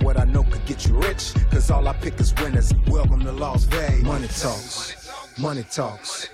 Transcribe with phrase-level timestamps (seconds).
[0.00, 2.72] What I know could get you rich, cause all I pick is winners.
[2.86, 4.02] Welcome to Las Vegas.
[4.02, 6.28] Money talks, money talks.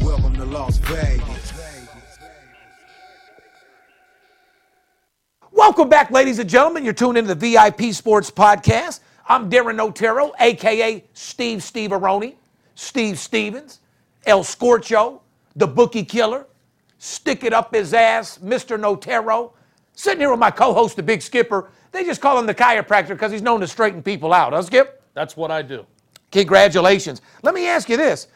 [0.00, 1.52] Welcome to Las Vegas.
[5.50, 6.84] Welcome back, ladies and gentlemen.
[6.84, 9.00] You're tuned into the VIP Sports Podcast.
[9.28, 12.36] I'm Darin Notaro, aka Steve Steve Aroni,
[12.76, 13.80] Steve Stevens,
[14.24, 15.20] El Scorcho,
[15.56, 16.46] the bookie killer,
[16.98, 18.78] stick it up his ass, Mr.
[18.78, 19.52] Notaro.
[19.94, 21.70] Sitting here with my co-host, the Big Skipper.
[21.92, 25.02] They just call him the chiropractor because he's known to straighten people out, huh, Skip?
[25.14, 25.86] That's what I do.
[26.30, 27.20] Congratulations.
[27.42, 28.28] Let me ask you this.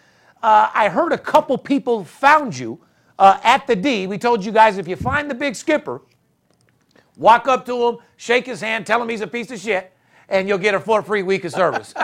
[0.42, 2.80] Uh, I heard a couple people found you
[3.18, 4.06] uh, at the D.
[4.06, 6.02] We told you guys if you find the Big Skipper,
[7.16, 9.92] walk up to him, shake his hand, tell him he's a piece of shit,
[10.28, 11.94] and you'll get a four free week of service.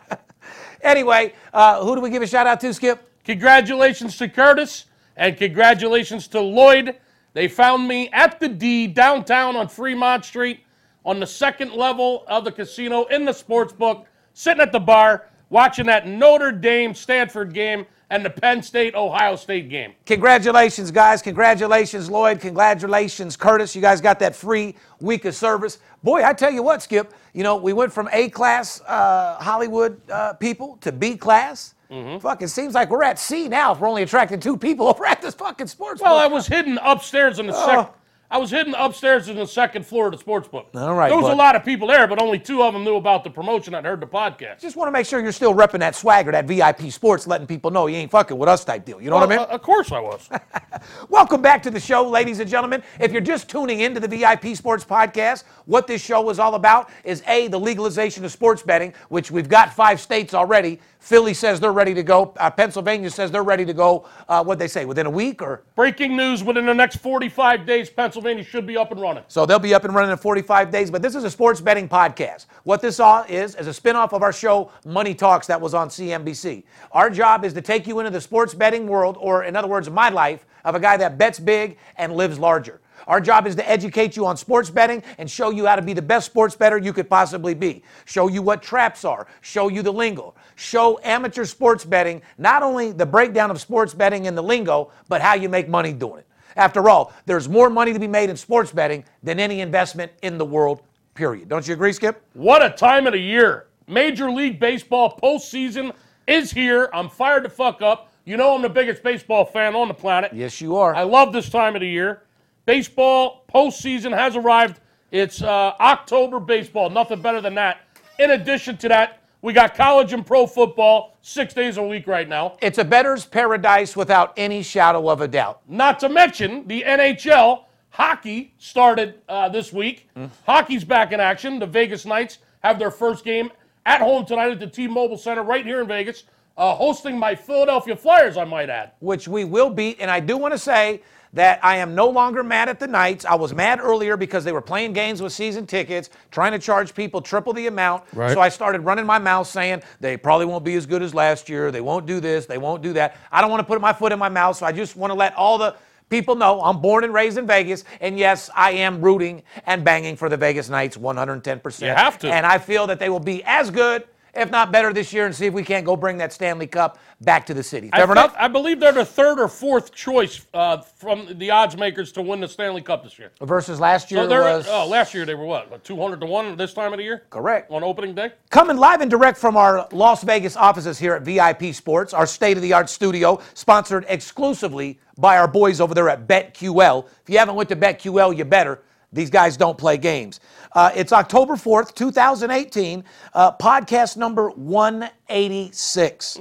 [0.82, 3.04] anyway, uh, who do we give a shout out to, Skip?
[3.24, 6.96] Congratulations to Curtis and congratulations to Lloyd.
[7.34, 10.60] They found me at the D downtown on Fremont Street
[11.08, 15.26] on the second level of the casino in the sports book, sitting at the bar
[15.48, 19.94] watching that Notre Dame Stanford game and the Penn State Ohio State game.
[20.04, 21.22] Congratulations, guys.
[21.22, 22.40] Congratulations, Lloyd.
[22.40, 23.74] Congratulations, Curtis.
[23.74, 25.78] You guys got that free week of service.
[26.02, 29.98] Boy, I tell you what, Skip, you know, we went from A class uh, Hollywood
[30.10, 31.74] uh, people to B class.
[31.90, 32.18] Mm-hmm.
[32.18, 35.22] Fucking seems like we're at C now if we're only attracting two people over at
[35.22, 36.06] this fucking sports book.
[36.06, 36.30] Well, book.
[36.30, 37.94] I was hidden upstairs in the second.
[38.30, 40.68] I was hidden upstairs in the second floor of the sports book.
[40.74, 41.32] All right, There was bud.
[41.32, 43.86] a lot of people there, but only two of them knew about the promotion and
[43.86, 44.60] heard the podcast.
[44.60, 47.70] Just want to make sure you're still repping that swagger, that VIP sports, letting people
[47.70, 49.00] know you ain't fucking with us type deal.
[49.00, 49.38] You know what I mean?
[49.38, 50.28] Uh, of course I was.
[51.08, 52.82] Welcome back to the show, ladies and gentlemen.
[53.00, 56.90] If you're just tuning into the VIP Sports Podcast, what this show is all about
[57.04, 60.80] is A, the legalization of sports betting, which we've got five states already.
[60.98, 62.34] Philly says they're ready to go.
[62.36, 64.06] Uh, Pennsylvania says they're ready to go.
[64.28, 65.62] Uh, what they say, within a week or?
[65.74, 69.24] Breaking news within the next 45 days, Pennsylvania should be up and running.
[69.28, 70.90] So they'll be up and running in 45 days.
[70.90, 72.46] But this is a sports betting podcast.
[72.64, 75.88] What this all is is a spinoff of our show Money Talks that was on
[75.88, 76.64] CNBC.
[76.92, 79.88] Our job is to take you into the sports betting world, or in other words,
[79.88, 82.80] my life of a guy that bets big and lives larger.
[83.08, 85.94] Our job is to educate you on sports betting and show you how to be
[85.94, 87.82] the best sports bettor you could possibly be.
[88.04, 92.92] Show you what traps are, show you the lingo, show amateur sports betting not only
[92.92, 96.26] the breakdown of sports betting and the lingo, but how you make money doing it.
[96.56, 100.36] After all, there's more money to be made in sports betting than any investment in
[100.36, 100.82] the world,
[101.14, 101.48] period.
[101.48, 102.22] Don't you agree, Skip?
[102.34, 103.68] What a time of the year.
[103.86, 105.94] Major League Baseball postseason
[106.26, 106.90] is here.
[106.92, 108.12] I'm fired to fuck up.
[108.26, 110.34] You know I'm the biggest baseball fan on the planet.
[110.34, 110.94] Yes, you are.
[110.94, 112.24] I love this time of the year.
[112.68, 114.80] Baseball postseason has arrived.
[115.10, 116.90] It's uh, October baseball.
[116.90, 117.80] Nothing better than that.
[118.18, 122.28] In addition to that, we got college and pro football six days a week right
[122.28, 122.58] now.
[122.60, 125.62] it's a bettor's paradise without any shadow of a doubt.
[125.66, 130.10] Not to mention the NHL hockey started uh, this week.
[130.44, 131.58] Hockey's back in action.
[131.58, 133.50] The Vegas Knights have their first game
[133.86, 136.24] at home tonight at the T-Mobile Center right here in Vegas,
[136.58, 138.36] uh, hosting my Philadelphia Flyers.
[138.36, 138.92] I might add.
[138.98, 139.96] which we will beat.
[140.00, 141.00] And I do want to say
[141.32, 143.24] that I am no longer mad at the Knights.
[143.24, 146.94] I was mad earlier because they were playing games with season tickets, trying to charge
[146.94, 148.04] people triple the amount.
[148.12, 148.32] Right.
[148.32, 151.48] So I started running my mouth saying they probably won't be as good as last
[151.48, 151.70] year.
[151.70, 152.46] They won't do this.
[152.46, 153.16] They won't do that.
[153.30, 154.56] I don't want to put my foot in my mouth.
[154.56, 155.76] So I just want to let all the
[156.08, 157.84] people know I'm born and raised in Vegas.
[158.00, 161.82] And yes, I am rooting and banging for the Vegas Knights 110%.
[161.82, 162.32] You have to.
[162.32, 164.04] And I feel that they will be as good.
[164.38, 166.98] If not better this year, and see if we can't go bring that Stanley Cup
[167.20, 167.90] back to the city.
[167.92, 168.30] I, enough?
[168.32, 172.22] think- I believe they're the third or fourth choice uh, from the odds makers to
[172.22, 173.32] win the Stanley Cup this year.
[173.40, 176.72] versus last year So was oh, last year they were what, 200 to 1 this
[176.72, 177.24] time of the year?
[177.30, 177.70] correct.
[177.72, 178.32] On opening day?
[178.50, 182.88] Coming live and direct from our Las Vegas offices here at VIP Sports, our state-of-the-art
[182.88, 187.04] studio, sponsored exclusively by our boys over there at BetQL.
[187.22, 188.82] If you haven't went to BetQL, you better.
[189.12, 190.40] These guys don't play games.
[190.72, 196.38] Uh, it's October 4th, 2018, uh, podcast number 186.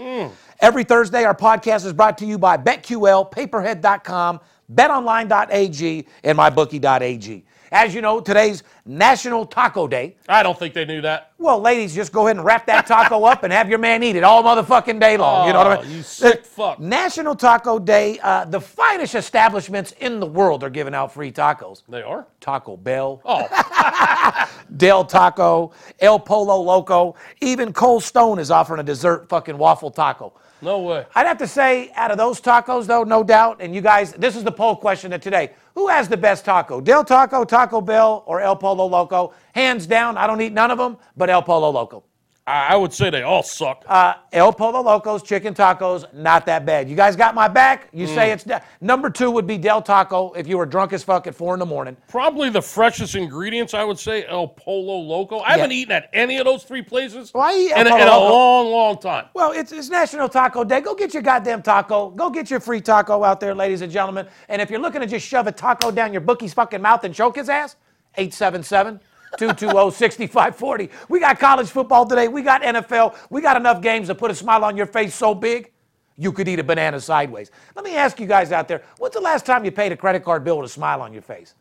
[0.60, 4.40] Every Thursday, our podcast is brought to you by BetQL, PayPerHead.com,
[4.74, 7.46] betonline.ag and mybookie.ag.
[7.72, 10.16] As you know, today's National Taco Day.
[10.30, 11.34] I don't think they knew that.
[11.38, 14.16] Well, ladies, just go ahead and wrap that taco up and have your man eat
[14.16, 15.48] it all motherfucking day long.
[15.48, 15.92] you know what I Oh, mean?
[15.98, 16.80] you sick fuck.
[16.80, 18.20] National Taco Day.
[18.24, 21.84] Uh, the finest establishments in the world are giving out free tacos.
[21.90, 22.26] They are.
[22.40, 24.48] Taco Bell, Oh,
[24.78, 30.34] Del Taco, El Pollo Loco, even Cold Stone is offering a dessert fucking waffle taco.
[30.62, 31.06] no way.
[31.16, 34.36] I'd have to say, out of those tacos, though, no doubt, and you guys, this
[34.36, 35.52] is the poll question of today.
[35.78, 36.82] Who has the best taco?
[36.82, 39.36] Del Taco, Taco Bell, or El Pollo Loco?
[39.54, 42.04] Hands down, I don't eat none of them, but El Pollo Loco.
[42.48, 43.84] I would say they all suck.
[43.88, 46.88] Uh, El Polo Locos, chicken tacos, not that bad.
[46.88, 47.90] You guys got my back?
[47.92, 51.04] You say it's da- number two would be Del Taco if you were drunk as
[51.04, 51.98] fuck at four in the morning.
[52.08, 55.40] Probably the freshest ingredients, I would say, El Pollo Loco.
[55.40, 57.96] I haven't eaten at any of those three places Well, I eat El in, a-
[57.98, 59.26] in a long, long time.
[59.34, 60.80] Well, it's, it's National Taco Day.
[60.80, 62.12] Go get your goddamn taco.
[62.12, 64.26] Go get your free taco out there, ladies and gentlemen.
[64.48, 67.14] And if you're looking to just shove a taco down your bookie's fucking mouth and
[67.14, 67.76] choke his ass,
[68.16, 69.02] 877
[69.38, 70.90] 220 6540.
[71.10, 72.28] We got college football today.
[72.28, 73.16] We got NFL.
[73.30, 75.72] We got enough games to put a smile on your face so big
[76.18, 77.52] you could eat a banana sideways.
[77.76, 80.24] Let me ask you guys out there when's the last time you paid a credit
[80.24, 81.54] card bill with a smile on your face?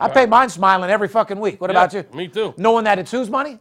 [0.00, 1.60] I pay mine smiling every fucking week.
[1.60, 2.04] What about you?
[2.12, 2.52] me too.
[2.56, 3.58] Knowing that it's whose money?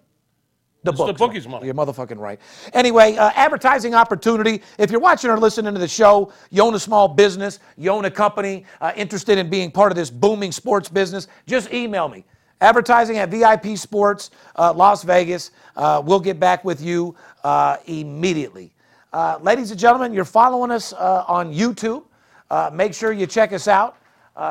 [0.83, 1.65] The It's the books bookies' money.
[1.65, 2.39] You're motherfucking right.
[2.73, 4.61] Anyway, uh, advertising opportunity.
[4.77, 8.03] If you're watching or listening to the show, you own a small business, you own
[8.03, 12.25] a company, uh, interested in being part of this booming sports business, just email me.
[12.61, 15.51] Advertising at VIP Sports, uh, Las Vegas.
[15.75, 18.71] Uh, we'll get back with you uh, immediately.
[19.11, 22.03] Uh, ladies and gentlemen, you're following us uh, on YouTube.
[22.49, 23.97] Uh, make sure you check us out,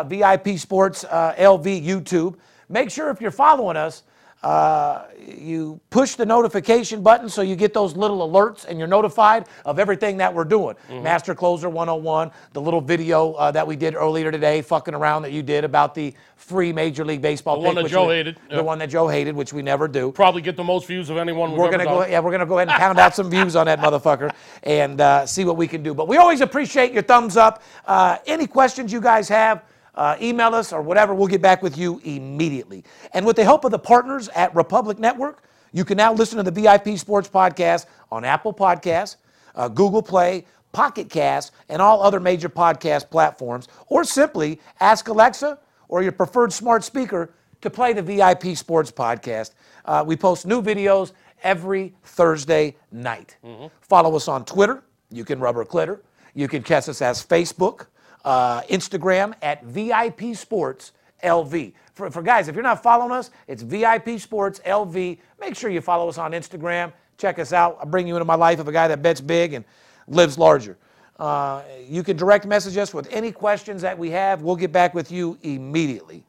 [0.06, 2.36] VIP Sports LV YouTube.
[2.68, 4.02] Make sure if you're following us,
[4.42, 9.46] uh, you push the notification button so you get those little alerts and you're notified
[9.64, 10.74] of everything that we're doing.
[10.90, 11.02] Mm-hmm.
[11.04, 15.30] Master Closer 101, the little video uh, that we did earlier today, fucking around that
[15.32, 18.56] you did about the free Major League Baseball The one that Joe we- hated, The
[18.56, 18.60] yeah.
[18.62, 20.10] one that Joe hated, which we never do.
[20.10, 21.94] Probably get the most views of anyone We're gonna done.
[21.94, 22.06] go.
[22.06, 24.32] Yeah, we're gonna go ahead and pound out some views on that motherfucker
[24.64, 25.94] and uh, see what we can do.
[25.94, 27.62] But we always appreciate your thumbs up.
[27.86, 29.62] Uh, any questions you guys have,
[29.94, 31.14] uh, email us or whatever.
[31.14, 32.84] We'll get back with you immediately.
[33.12, 35.42] And with the help of the partners at Republic Network,
[35.72, 39.16] you can now listen to the VIP Sports Podcast on Apple Podcasts,
[39.54, 40.44] uh, Google Play.
[40.72, 45.58] Pocket Cast, and all other major podcast platforms, or simply ask Alexa
[45.88, 49.50] or your preferred smart speaker to play the VIP Sports Podcast.
[49.84, 51.12] Uh, we post new videos
[51.42, 53.36] every Thursday night.
[53.82, 54.82] Follow us on Twitter.
[55.10, 56.02] You can rubber clitter.
[56.34, 57.86] You can catch us as Facebook,
[58.24, 60.92] uh, Instagram at VIP Sports
[61.22, 61.72] LV.
[61.94, 65.18] For, for guys, if you're not following us, it's VIP Sports LV.
[65.40, 66.92] Make sure you follow us on Instagram.
[67.18, 67.78] Check us out.
[67.80, 69.64] I'll bring you into my life of a guy that bets big and
[70.08, 70.76] lives larger.
[71.18, 74.42] Uh, you can direct message us with any questions that we have.
[74.42, 76.24] We'll get back with you immediately.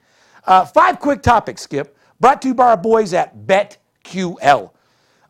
[0.45, 4.71] Uh, five quick topics, Skip, brought to you by our boys at BetQL.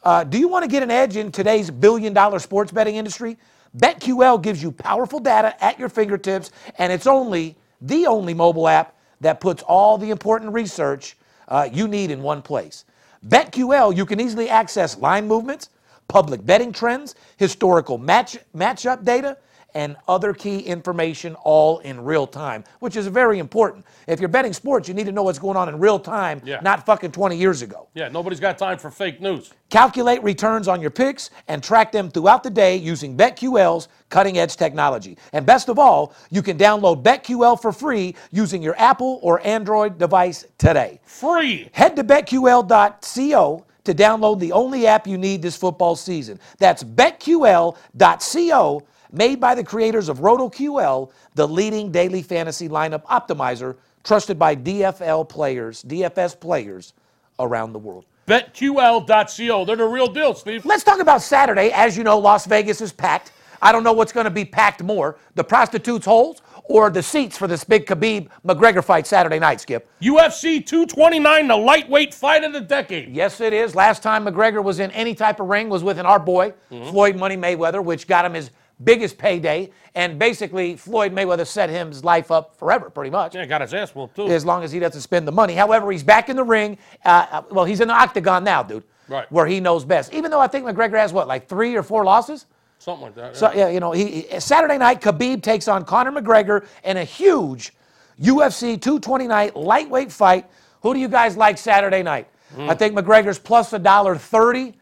[0.03, 3.37] Uh, do you want to get an edge in today's billion dollar sports betting industry?
[3.77, 8.95] BetQL gives you powerful data at your fingertips, and it's only the only mobile app
[9.21, 11.17] that puts all the important research
[11.47, 12.85] uh, you need in one place.
[13.27, 15.69] BetQL, you can easily access line movements,
[16.07, 19.37] public betting trends, historical match matchup data,
[19.75, 23.85] and other key information all in real time, which is very important.
[24.07, 26.59] If you're betting sports, you need to know what's going on in real time, Yeah.
[26.61, 27.87] not fucking 20 years ago.
[27.93, 29.51] Yeah, nobody's got time for fake news.
[29.69, 34.55] Calculate returns on your picks and track them throughout the day using BetQL's cutting edge
[34.57, 35.17] technology.
[35.33, 39.97] And best of all, you can download BetQL for free using your Apple or Android
[39.97, 40.99] device today.
[41.03, 41.69] Free.
[41.71, 46.39] Head to betql.co to download the only app you need this football season.
[46.57, 48.81] That's betql.co,
[49.13, 55.29] made by the creators of RotoQL, the leading daily fantasy lineup optimizer trusted by DFL
[55.29, 56.93] players, DFS players
[57.39, 58.05] around the world.
[58.27, 59.65] BetQL.co.
[59.65, 60.65] They're the real deal, Steve.
[60.65, 61.71] Let's talk about Saturday.
[61.71, 63.31] As you know, Las Vegas is packed.
[63.61, 67.37] I don't know what's going to be packed more the prostitutes' holes or the seats
[67.37, 69.89] for this big Khabib McGregor fight Saturday night, Skip.
[70.01, 73.13] UFC 229, the lightweight fight of the decade.
[73.13, 73.75] Yes, it is.
[73.75, 76.89] Last time McGregor was in any type of ring was with an our boy, mm-hmm.
[76.89, 78.51] Floyd Money Mayweather, which got him his
[78.83, 79.69] biggest payday.
[79.95, 83.35] And basically, Floyd Mayweather set his life up forever, pretty much.
[83.35, 84.27] Yeah, got his ass whooped, too.
[84.27, 85.53] As long as he doesn't spend the money.
[85.53, 86.77] However, he's back in the ring.
[87.05, 88.83] Uh, uh, well, he's in the octagon now, dude.
[89.07, 89.31] Right.
[89.31, 90.13] Where he knows best.
[90.13, 92.45] Even though I think McGregor has what, like three or four losses?
[92.79, 93.37] Something like that.
[93.37, 97.03] So yeah, you know, he, he- Saturday night Khabib takes on Conor McGregor in a
[97.03, 97.71] huge
[98.19, 100.45] UFC 229 lightweight fight.
[100.81, 102.27] Who do you guys like Saturday night?
[102.57, 104.75] I think McGregor's plus a dollar thirty.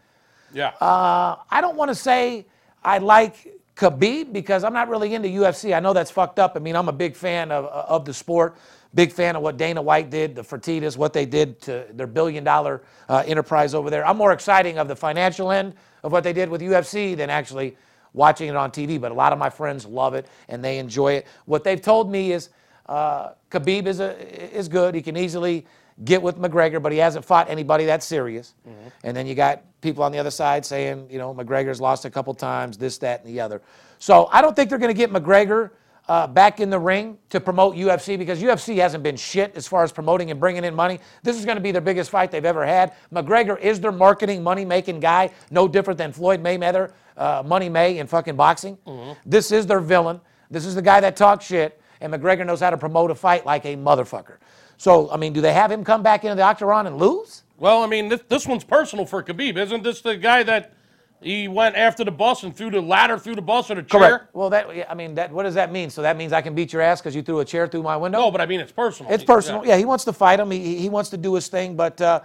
[0.53, 0.74] yeah.
[0.81, 2.46] I don't want to say
[2.84, 5.75] I like Khabib because I'm not really into UFC.
[5.75, 6.55] I know that's fucked up.
[6.55, 8.55] I mean, I'm a big fan of, of the sport,
[8.93, 12.43] big fan of what Dana White did, the Fertitas, what they did to their billion
[12.43, 14.05] dollar uh, enterprise over there.
[14.05, 15.73] I'm more exciting of the financial end
[16.03, 17.75] of what they did with UFC than actually
[18.13, 19.01] watching it on TV.
[19.01, 21.25] But a lot of my friends love it and they enjoy it.
[21.45, 22.50] What they've told me is
[22.85, 24.93] uh, Khabib is, a, is good.
[24.93, 25.65] He can easily
[26.03, 28.53] get with McGregor, but he hasn't fought anybody that serious.
[28.67, 28.88] Mm-hmm.
[29.03, 32.10] And then you got people on the other side saying, you know, McGregor's lost a
[32.10, 33.62] couple times, this, that, and the other.
[34.00, 35.72] So I don't think they're going to get McGregor
[36.08, 39.84] uh, back in the ring to promote UFC because UFC hasn't been shit as far
[39.84, 41.00] as promoting and bringing in money.
[41.24, 42.93] This is going to be their biggest fight they've ever had.
[43.13, 48.00] McGregor is their marketing, money making guy, no different than Floyd Mayweather, uh, Money May
[48.00, 48.77] in fucking boxing.
[48.88, 49.13] Mm-hmm.
[49.25, 50.20] This is their villain.
[50.50, 53.46] This is the guy that talks shit, and McGregor knows how to promote a fight
[53.46, 54.38] like a motherfucker.
[54.81, 57.43] So, I mean, do they have him come back into the octagon and lose?
[57.59, 59.55] Well, I mean, this, this one's personal for Khabib.
[59.55, 60.73] Isn't this the guy that
[61.21, 64.00] he went after the bus and threw the ladder through the bus or the chair?
[64.00, 64.33] Correct.
[64.33, 65.91] Well, that I mean, that what does that mean?
[65.91, 67.95] So that means I can beat your ass because you threw a chair through my
[67.95, 68.21] window?
[68.21, 69.11] No, but I mean, it's personal.
[69.13, 69.63] It's personal.
[69.63, 70.50] Yeah, yeah he wants to fight him.
[70.50, 72.21] He, he wants to do his thing, but uh,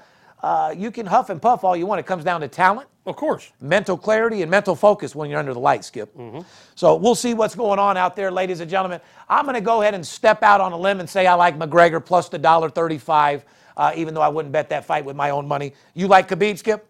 [0.46, 1.98] uh, you can huff and puff all you want.
[1.98, 2.88] It comes down to talent.
[3.04, 3.52] Of course.
[3.60, 6.16] Mental clarity and mental focus when you're under the light, Skip.
[6.16, 6.40] Mm-hmm.
[6.74, 9.00] So we'll see what's going on out there, ladies and gentlemen.
[9.28, 11.58] I'm going to go ahead and step out on a limb and say I like
[11.58, 13.44] McGregor plus the dollar thirty-five
[13.76, 15.74] uh, even though I wouldn't bet that fight with my own money.
[15.94, 16.86] You like Khabib, Skip?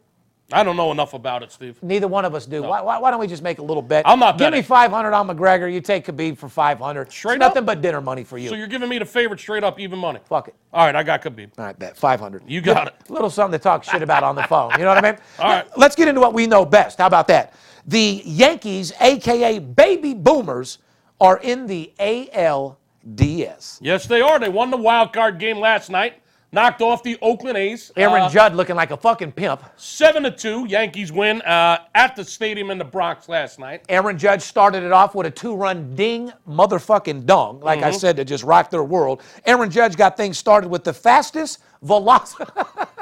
[0.52, 1.82] I don't know enough about it, Steve.
[1.82, 2.60] Neither one of us do.
[2.62, 2.68] No.
[2.68, 4.06] Why, why, why, don't we just make a little bet?
[4.06, 4.58] I'm not Give betting.
[4.58, 5.72] me 500 on McGregor.
[5.72, 7.10] You take Khabib for 500.
[7.10, 7.50] Straight it's up?
[7.50, 8.48] nothing but dinner money for you.
[8.48, 10.20] So you're giving me the favorite straight up even money?
[10.24, 10.54] Fuck it.
[10.72, 11.50] All right, I got Khabib.
[11.58, 12.44] All right, bet 500.
[12.46, 12.94] You got it.
[13.08, 14.70] A little something to talk shit about on the phone.
[14.72, 15.20] You know what I mean?
[15.40, 15.66] All right.
[15.76, 16.98] Let's get into what we know best.
[16.98, 17.54] How about that?
[17.88, 20.78] The Yankees, aka baby boomers,
[21.20, 23.78] are in the ALDS.
[23.80, 24.38] Yes, they are.
[24.38, 26.20] They won the wild card game last night
[26.56, 27.92] knocked off the Oakland A's.
[27.96, 29.62] Aaron uh, Judd looking like a fucking pimp.
[29.76, 33.84] Seven to two, Yankees win uh, at the stadium in the Bronx last night.
[33.90, 37.88] Aaron Judge started it off with a two-run ding, motherfucking dong, like mm-hmm.
[37.88, 39.22] I said, to just rock their world.
[39.44, 42.50] Aaron Judge got things started with the fastest velocity.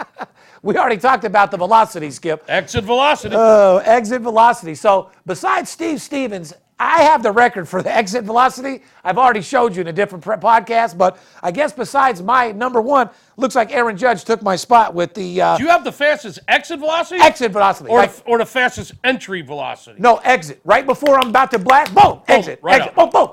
[0.62, 2.44] we already talked about the velocity, Skip.
[2.49, 3.37] Exit velocity.
[3.38, 4.75] Oh, exit velocity.
[4.75, 8.83] So besides Steve Stevens, I have the record for the exit velocity.
[9.04, 13.11] I've already showed you in a different podcast, but I guess besides my number one,
[13.37, 15.40] looks like Aaron Judge took my spot with the.
[15.40, 17.21] Uh, Do you have the fastest exit velocity?
[17.21, 17.90] Exit velocity.
[17.90, 20.00] Or, like, the, or the fastest entry velocity?
[20.00, 20.61] No, exit.
[20.64, 22.59] Right before I'm about to blast, boom, exit.
[22.62, 22.97] Right exit.
[22.97, 23.31] Boom, boom.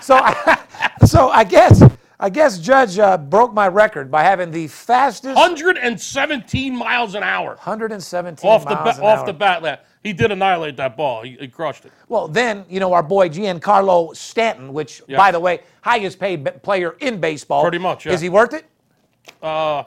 [0.00, 0.60] so, I,
[1.04, 1.82] so I guess.
[2.22, 7.56] I guess Judge uh, broke my record by having the fastest 117 miles an hour.
[7.56, 9.26] 117 off the ba- off hour.
[9.26, 11.22] the bat he did annihilate that ball.
[11.22, 11.92] He, he, crushed it.
[12.08, 16.96] Well, then, you know, our boy Giancarlo Stanton, which, by the way, highest paid player
[17.00, 17.62] in baseball.
[17.62, 18.12] Pretty much, yeah.
[18.12, 18.66] Is he worth it?
[19.42, 19.84] Uh,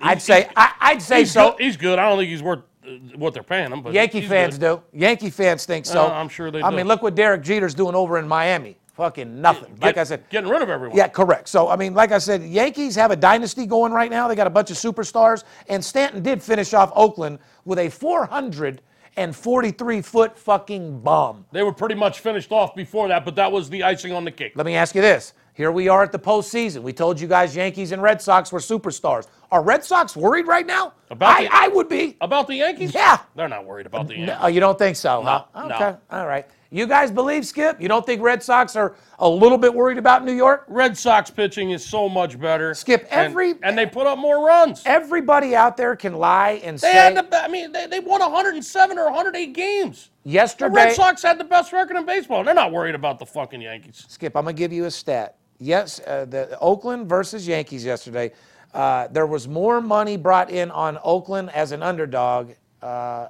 [0.00, 1.52] I'd say, I, would say he's so.
[1.52, 1.64] Good.
[1.64, 1.98] He's good.
[1.98, 3.80] I don't think he's worth uh, what they're paying him.
[3.80, 4.82] But Yankee fans good.
[4.92, 4.98] do.
[4.98, 6.06] Yankee fans think so.
[6.06, 6.66] Uh, I'm sure they do.
[6.66, 6.76] I do.
[6.76, 8.76] mean, look what Derek Jeter's doing over in Miami.
[8.96, 9.74] Fucking nothing.
[9.74, 10.96] Get, like I said, getting rid of everyone.
[10.96, 11.48] Yeah, correct.
[11.48, 14.26] So I mean, like I said, Yankees have a dynasty going right now.
[14.26, 18.80] They got a bunch of superstars, and Stanton did finish off Oakland with a 400
[19.18, 21.44] and 43 foot fucking bomb.
[21.52, 24.30] They were pretty much finished off before that, but that was the icing on the
[24.30, 24.52] cake.
[24.54, 25.34] Let me ask you this.
[25.52, 26.82] Here we are at the postseason.
[26.82, 29.26] We told you guys Yankees and Red Sox were superstars.
[29.50, 30.92] Are Red Sox worried right now?
[31.10, 32.16] About I, the, I would be.
[32.20, 32.92] About the Yankees?
[32.94, 33.18] Yeah.
[33.34, 34.36] They're not worried about the Yankees.
[34.38, 35.68] No, you don't think so, no, huh?
[35.68, 35.74] No.
[35.76, 35.98] Okay.
[36.10, 36.46] All right.
[36.76, 37.80] You guys believe, Skip?
[37.80, 40.66] You don't think Red Sox are a little bit worried about New York?
[40.68, 42.74] Red Sox pitching is so much better.
[42.74, 44.82] Skip, every and, and they put up more runs.
[44.84, 48.20] Everybody out there can lie and they say had the, I mean, they, they won
[48.20, 50.10] 107 or 108 games.
[50.24, 52.44] Yesterday, the Red Sox had the best record in baseball.
[52.44, 54.04] They're not worried about the fucking Yankees.
[54.06, 55.38] Skip, I'm gonna give you a stat.
[55.58, 58.32] Yes, uh, the Oakland versus Yankees yesterday.
[58.74, 62.50] Uh, there was more money brought in on Oakland as an underdog
[62.82, 63.28] uh,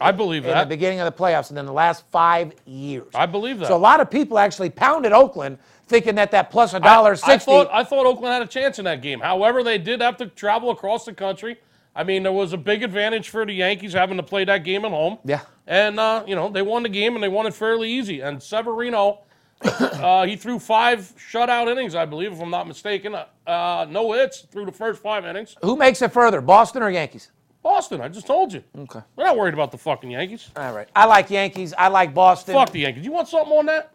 [0.00, 0.64] I believe in that.
[0.64, 3.08] the beginning of the playoffs and then the last five years.
[3.14, 3.68] I believe that.
[3.68, 7.32] So a lot of people actually pounded Oakland, thinking that that plus a dollar sixty.
[7.32, 9.20] I thought I thought Oakland had a chance in that game.
[9.20, 11.58] However, they did have to travel across the country.
[11.94, 14.86] I mean, there was a big advantage for the Yankees having to play that game
[14.86, 15.18] at home.
[15.24, 15.42] Yeah.
[15.66, 18.20] And uh, you know they won the game and they won it fairly easy.
[18.20, 19.20] And Severino,
[19.62, 23.14] uh, he threw five shutout innings, I believe, if I'm not mistaken.
[23.46, 25.56] Uh, no hits through the first five innings.
[25.62, 27.30] Who makes it further, Boston or Yankees?
[27.62, 28.00] Boston.
[28.00, 28.62] I just told you.
[28.76, 29.00] Okay.
[29.16, 30.50] We're not worried about the fucking Yankees.
[30.56, 30.88] All right.
[30.96, 31.72] I like Yankees.
[31.76, 32.54] I like Boston.
[32.54, 33.04] Fuck the Yankees.
[33.04, 33.92] You want something on that?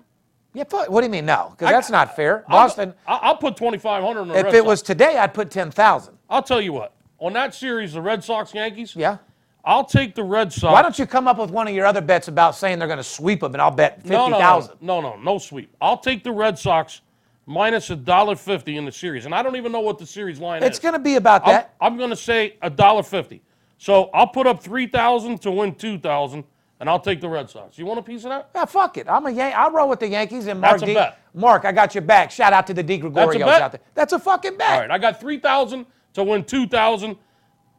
[0.53, 0.63] Yeah.
[0.63, 1.50] Fuck, what do you mean no?
[1.51, 2.45] Because that's not fair.
[2.50, 2.93] Boston.
[3.05, 4.67] I'll, I'll put twenty five hundred on the If Red it Sox.
[4.67, 6.17] was today, I'd put ten thousand.
[6.29, 6.93] I'll tell you what.
[7.19, 8.95] On that series, the Red Sox Yankees.
[8.95, 9.17] Yeah.
[9.65, 10.71] I'll take the Red Sox.
[10.71, 12.97] Why don't you come up with one of your other bets about saying they're going
[13.00, 14.77] to sweep them, and I'll bet fifty no, thousand.
[14.79, 15.75] no, no, no, no sweep.
[15.81, 17.01] I'll take the Red Sox
[17.45, 20.39] minus a dollar fifty in the series, and I don't even know what the series
[20.39, 20.69] line is.
[20.69, 20.81] It's is.
[20.81, 21.75] going to be about that.
[21.81, 23.41] I'm, I'm going to say a dollar fifty.
[23.77, 26.43] So I'll put up three thousand to win two thousand,
[26.79, 27.77] and I'll take the Red Sox.
[27.77, 28.50] You want a piece of that?
[28.55, 29.07] Yeah, fuck it.
[29.10, 30.79] I'm a Yan- I'll roll with the Yankees and Mark.
[30.79, 30.89] That's Mark.
[30.89, 31.19] a D- bet.
[31.34, 32.31] Mark, I got your back.
[32.31, 33.00] Shout out to the D.
[33.00, 33.81] Gregorios out there.
[33.93, 34.69] That's a fucking bet.
[34.72, 37.17] All right, I got three thousand to win two thousand.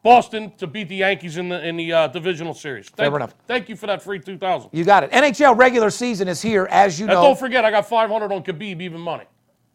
[0.05, 2.87] Boston to beat the Yankees in the in the uh, divisional series.
[2.89, 3.35] Thank, Fair enough.
[3.49, 4.71] Thank you for that free two thousand.
[4.73, 5.11] You got it.
[5.11, 7.23] NHL regular season is here, as you And know.
[7.25, 9.25] don't forget, I got five hundred on Khabib, even money.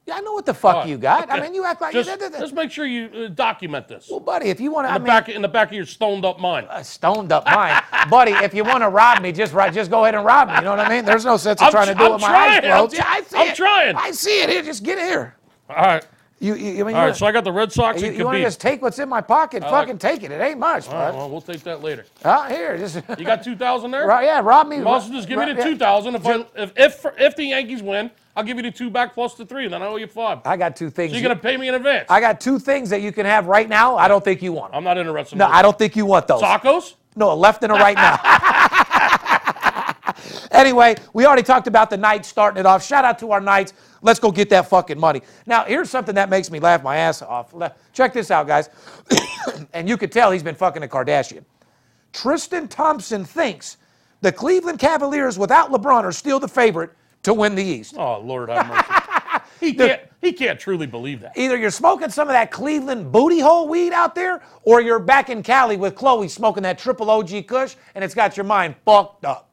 [0.05, 0.87] Yeah, I know what the fuck right.
[0.89, 1.31] you got.
[1.31, 2.29] I mean, you act like just, you.
[2.31, 5.01] just make sure you uh, document this well, buddy, if you want to, I in
[5.01, 6.67] the mean, back in the back of your stoned up mind.
[6.69, 8.31] a stoned up mind, buddy.
[8.31, 10.55] If you want to rob me, just right, just go ahead and rob me.
[10.55, 11.05] You know what I mean?
[11.05, 12.95] There's no sense of I'm trying to do it I'm with my eyes closed.
[12.95, 13.55] I'm Yeah, I see I'm it.
[13.55, 13.95] trying.
[13.95, 14.49] I see it.
[14.49, 15.35] Here, just get here.
[15.69, 16.05] All right,
[16.43, 18.23] You, you, I mean, you all wanna- So I got the Red Sox you, and
[18.25, 19.61] want to just take what's in my pocket?
[19.63, 20.31] like- fucking take it.
[20.31, 22.05] It ain't much, All right, well, we'll take that later.
[22.25, 24.05] Oh, here, just You got two thousand there.
[24.05, 24.81] right, yeah, rob me.
[24.81, 25.69] Also, just give me right, the yeah.
[25.69, 26.15] two thousand.
[26.15, 29.35] If, I, if if if the Yankees win, I'll give you the two back plus
[29.35, 30.39] the three, and then I owe you five.
[30.43, 31.13] I got two things.
[31.13, 32.07] So you're gonna pay me in advance.
[32.09, 33.95] I got two things that you can have right now.
[33.95, 34.75] I don't think you want.
[34.75, 35.37] I'm not interested.
[35.37, 36.41] No, in I don't think you want those.
[36.41, 36.95] Tacos?
[37.15, 38.19] No, a left and a right now.
[40.51, 42.83] anyway, we already talked about the Knights starting it off.
[42.85, 43.73] Shout out to our Knights.
[44.03, 45.21] Let's go get that fucking money.
[45.47, 47.53] Now, here's something that makes me laugh my ass off.
[47.93, 48.69] Check this out, guys.
[49.73, 51.45] and you could tell he's been fucking a Kardashian.
[52.11, 53.77] Tristan Thompson thinks
[54.21, 56.91] the Cleveland Cavaliers without LeBron are still the favorite
[57.23, 57.95] to win the East.
[57.97, 59.43] Oh Lord have mercy.
[59.59, 60.01] he can't.
[60.21, 61.37] He can't truly believe that.
[61.37, 65.29] Either you're smoking some of that Cleveland booty hole weed out there, or you're back
[65.29, 69.25] in Cali with Khloe smoking that triple OG Kush, and it's got your mind fucked
[69.25, 69.49] up.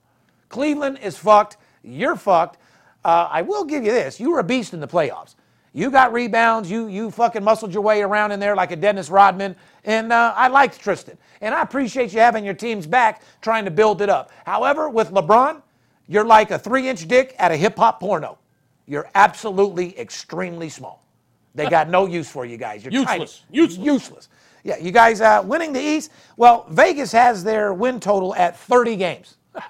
[0.49, 1.57] Cleveland is fucked.
[1.83, 2.59] You're fucked.
[3.05, 5.35] Uh, I will give you this: you were a beast in the playoffs.
[5.73, 6.71] You got rebounds.
[6.71, 10.35] You you fucking muscled your way around in there like a Dennis Rodman, and uh,
[10.37, 14.09] I liked Tristan, and I appreciate you having your team's back, trying to build it
[14.09, 14.31] up.
[14.45, 15.63] However, with LeBron,
[16.09, 18.39] you're like a three-inch dick at a hip hop porno.
[18.87, 21.05] You're absolutely extremely small.
[21.55, 22.85] They got no use for you guys.
[22.85, 23.23] You're tiny.
[23.23, 23.45] Useless.
[23.51, 23.87] Useless.
[23.87, 24.29] Useless.
[24.65, 26.11] Yeah, you guys uh, winning the East.
[26.37, 29.37] Well, Vegas has their win total at 30 games.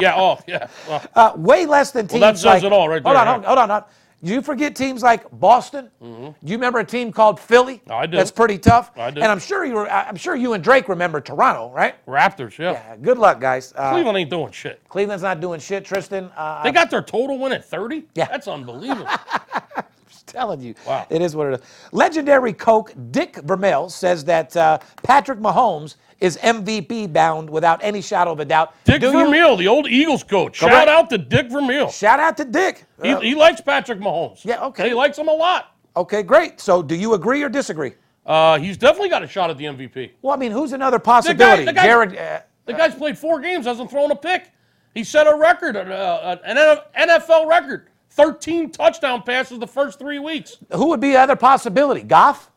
[0.00, 0.16] Yeah.
[0.16, 0.66] Oh, yeah.
[0.88, 2.62] Well, Uh, way less than teams that says like.
[2.64, 3.44] it all right hold on, right?
[3.46, 3.84] hold on, hold on.
[4.24, 5.88] Do you forget teams like Boston?
[6.00, 7.80] Do you remember a team called Philly?
[7.88, 8.16] I do.
[8.16, 8.90] That's pretty tough.
[8.96, 9.20] I do.
[9.20, 9.88] And I'm sure you were.
[9.88, 11.94] I'm sure you and Drake remember Toronto, right?
[12.06, 12.58] Raptors.
[12.58, 12.72] Yeah.
[12.72, 12.96] Yeah.
[12.96, 13.72] Good luck, guys.
[13.76, 14.80] Uh, Cleveland ain't doing shit.
[14.88, 16.30] Cleveland's not doing shit, Tristan.
[16.36, 18.04] Uh, They got their total win at 30.
[18.14, 18.24] Yeah.
[18.26, 19.06] That's unbelievable.
[20.34, 20.74] telling you.
[20.86, 21.06] Wow.
[21.08, 21.66] It is what it is.
[21.92, 28.32] Legendary Coke Dick Vermeil says that uh, Patrick Mahomes is MVP bound without any shadow
[28.32, 28.74] of a doubt.
[28.84, 30.58] Dick Do you- Vermeil, the old Eagles coach.
[30.60, 30.74] Correct.
[30.74, 31.88] Shout out to Dick Vermeil.
[31.90, 32.84] Shout out to Dick.
[33.02, 34.44] He, Uh, he likes Patrick Mahomes.
[34.44, 34.88] Yeah, okay.
[34.88, 35.70] He likes him a lot.
[35.96, 36.60] okay, great.
[36.60, 37.92] So do you agree or disagree?
[38.26, 40.12] Uh, he's definitely got a shot at the MVP.
[40.22, 41.64] Well, I mean, who's another possibility?
[41.66, 42.16] the guy- Jared.
[42.16, 44.50] Uh, The guy's played four games, hasn't thrown a pick.
[44.94, 46.56] He set a record, uh, an
[46.96, 47.88] NFL record.
[48.14, 50.58] 13 touchdown passes the first three weeks.
[50.72, 52.02] who would be the other possibility?
[52.02, 52.50] Goff?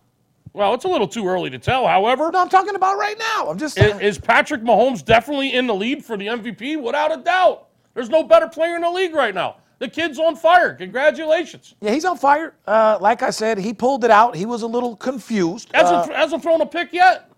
[0.53, 1.85] Well, it's a little too early to tell.
[1.87, 3.47] However, No, I'm talking about right now.
[3.49, 3.79] I'm just.
[3.79, 6.81] i- is Patrick Mahomes definitely in the lead for the MVP?
[6.81, 7.67] Without a doubt.
[7.93, 9.57] There's no better player in the league right now.
[9.79, 10.73] The kid's on fire.
[10.73, 11.75] Congratulations.
[11.81, 12.55] yeah, he's on fire.
[12.65, 14.35] Uh, like I said, he pulled it out.
[14.35, 15.69] He was a little confused.
[15.73, 17.29] Uh, Hasn't, hasn't thrown a pick yet.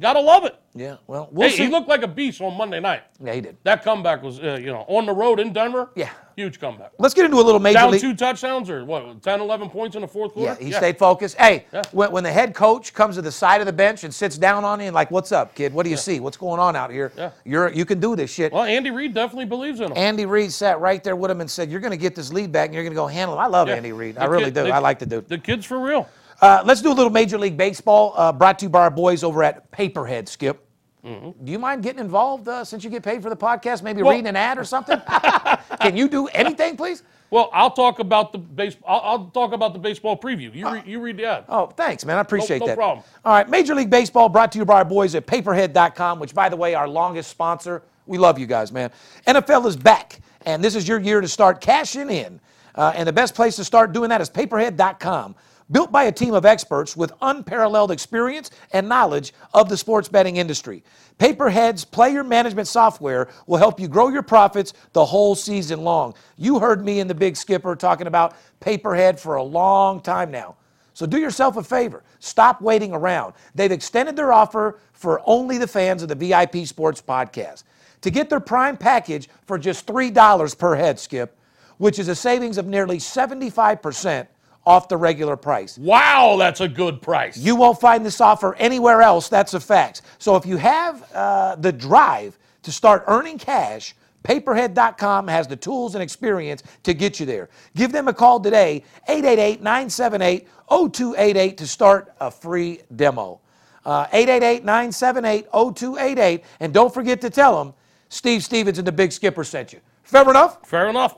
[0.00, 0.56] Gotta love it.
[0.74, 1.64] yeah, well, we'll Hey, see.
[1.64, 3.02] he looked like a beast on Monday night.
[3.22, 3.56] yeah, he did.
[3.64, 5.90] That comeback was, uh, you know, on the road in Denver.
[5.94, 6.08] Yeah.
[6.34, 6.92] Huge comeback.
[6.98, 8.00] Let's get into a little major Down league.
[8.00, 10.56] two touchdowns or what, 10, 11 points in the fourth quarter?
[10.58, 11.36] Yeah, he stayed focused.
[11.36, 11.82] Hey, Yeah.
[11.92, 14.64] when, when the head coach comes to the side of the bench and sits down
[14.64, 15.74] on you and like, "What's up, kid?
[15.74, 16.20] What do you see?
[16.20, 17.12] What's going on out here?
[17.18, 17.30] Yeah.
[17.44, 19.92] You're you can do this shit." Well, Andy Reid definitely believes in him.
[19.94, 22.50] Andy Reid sat right there with him and said, "You're going to get this lead
[22.50, 23.74] back and you're going to go handle him." I love Yeah.
[23.74, 24.16] Andy Reid.
[24.16, 24.62] I really kid- do.
[24.64, 25.28] the- I like the dude.
[25.28, 26.08] The kid's for real.
[26.42, 29.22] Uh, let's do a little Major League Baseball uh, brought to you by our boys
[29.22, 30.28] over at PayPerHead.
[30.28, 30.66] Skip.
[31.04, 33.82] Do you mind getting involved uh, since you get paid for the podcast?
[33.82, 34.04] Maybe Mm-hmm.
[34.06, 35.00] Well- reading an ad or something?
[35.80, 37.04] Can you do anything, please?
[37.30, 38.76] Well, I'll talk about the base.
[38.86, 40.54] I'll, I'll talk about the baseball preview.
[40.54, 41.44] You, re, you read the ad.
[41.48, 42.18] Oh, thanks, man.
[42.18, 42.72] I appreciate no that.
[42.72, 43.04] No problem.
[43.24, 46.48] All right, Major League Baseball brought to you by our boys at payperhead.com, which, by
[46.50, 47.82] the way, our longest sponsor.
[48.06, 48.90] We love you guys, man.
[49.26, 52.38] NFL is back, and this is your year to start cashing in.
[52.74, 55.34] Uh, and the best place to start doing that is payperhead.com.
[55.70, 60.36] Built by a team of experts with unparalleled experience and knowledge of the sports betting
[60.36, 60.82] industry.
[61.18, 66.14] PayPerHead's player management software will help you grow your profits the whole season long.
[66.36, 70.56] You heard me and the big skipper talking about PayPerHead for a long time now.
[70.94, 72.02] So do yourself a favor.
[72.18, 73.34] Stop waiting around.
[73.54, 77.64] They've extended their offer for only the fans of the VIP Sports Podcast.
[78.02, 81.38] To get their prime package for just $3 per head, Skip,
[81.78, 84.26] which is a savings of nearly 75%
[84.64, 85.78] off the regular price.
[85.78, 87.36] Wow, that's a good price.
[87.36, 89.28] You won't find this offer anywhere else.
[89.28, 90.02] That's a fact.
[90.18, 93.94] So if you have uh, the drive to start earning cash,
[94.24, 97.48] PayPerHead.com has the tools and experience to get you there.
[97.74, 103.40] Give them a call today, 888 978 0288, to start a free demo.
[103.84, 106.44] Uh, 888 978 0288.
[106.60, 107.74] And don't forget to tell them
[108.08, 109.80] Steve Stevens and the Big Skipper sent you.
[110.04, 110.64] Fair enough?
[110.66, 111.16] Fair enough.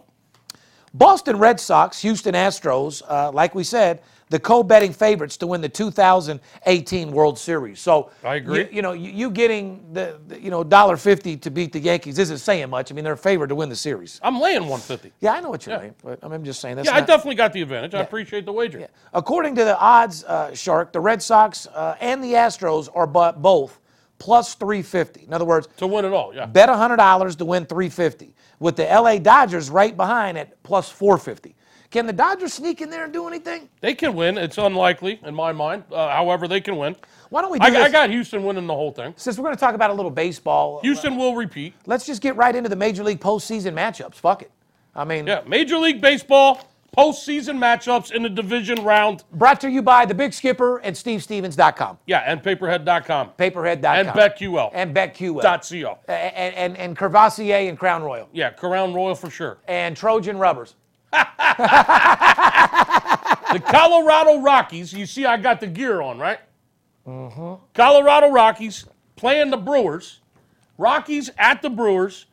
[0.95, 5.69] Boston Red Sox, Houston Astros, uh, like we said, the co-betting favorites to win the
[5.69, 7.79] 2018 World Series.
[7.81, 8.61] So I agree.
[8.61, 11.79] You, you know, you, you getting the, the you know dollar fifty to beat the
[11.79, 12.91] Yankees isn't saying much.
[12.91, 14.21] I mean, they're favored to win the series.
[14.23, 15.13] I'm laying 150.
[15.21, 15.81] Yeah, I know what you're Yeah.
[15.83, 17.95] saying, but I'm just saying that's Yeah, I definitely got the advantage.
[17.95, 18.79] I appreciate the wager.
[18.79, 18.87] Yeah.
[19.13, 23.39] According to the odds, uh, Shark, the Red Sox uh, and the Astros are bu-
[23.41, 23.79] both
[24.25, 25.25] plus 350.
[25.27, 26.47] In other words, To win it all, yeah.
[26.47, 31.55] bet $100 to win 350 with the LA Dodgers right behind at plus 450.
[31.91, 33.69] Can the Dodgers sneak in there and do anything?
[33.83, 34.39] They can win.
[34.39, 35.85] It's unlikely in my mind.
[35.93, 36.97] Uh, however, they can win.
[37.29, 37.83] Why don't we do I, this?
[37.83, 39.13] I got Houston winning the whole thing.
[39.19, 41.75] Since we're going to talk about a little baseball, Houston will repeat.
[41.85, 44.15] let's just get right into the Major League postseason matchups.
[44.15, 44.51] Fuck it.
[44.95, 49.25] I mean, Yeah, Major League Baseball postseason matchups in the division round.
[49.33, 54.71] brought to you by the Big Skipper and SteveStevens.com, Yeah, and PayPerHead.com PayPerHead.com, and BetQL.
[54.73, 55.99] and BetQL, dot co.
[56.09, 56.97] and, and, and
[57.69, 59.59] and Crown Royal, Yeah, Crown Royal for sure.
[59.69, 60.75] and Trojan Rubbers.
[63.53, 64.93] The Colorado Rockies.
[64.93, 66.41] You see, I got the gear on, right?
[67.07, 67.63] Mm-hmm.
[67.73, 70.21] Colorado Rockies playing the Brewers.
[70.77, 72.27] Rockies at the Brewers.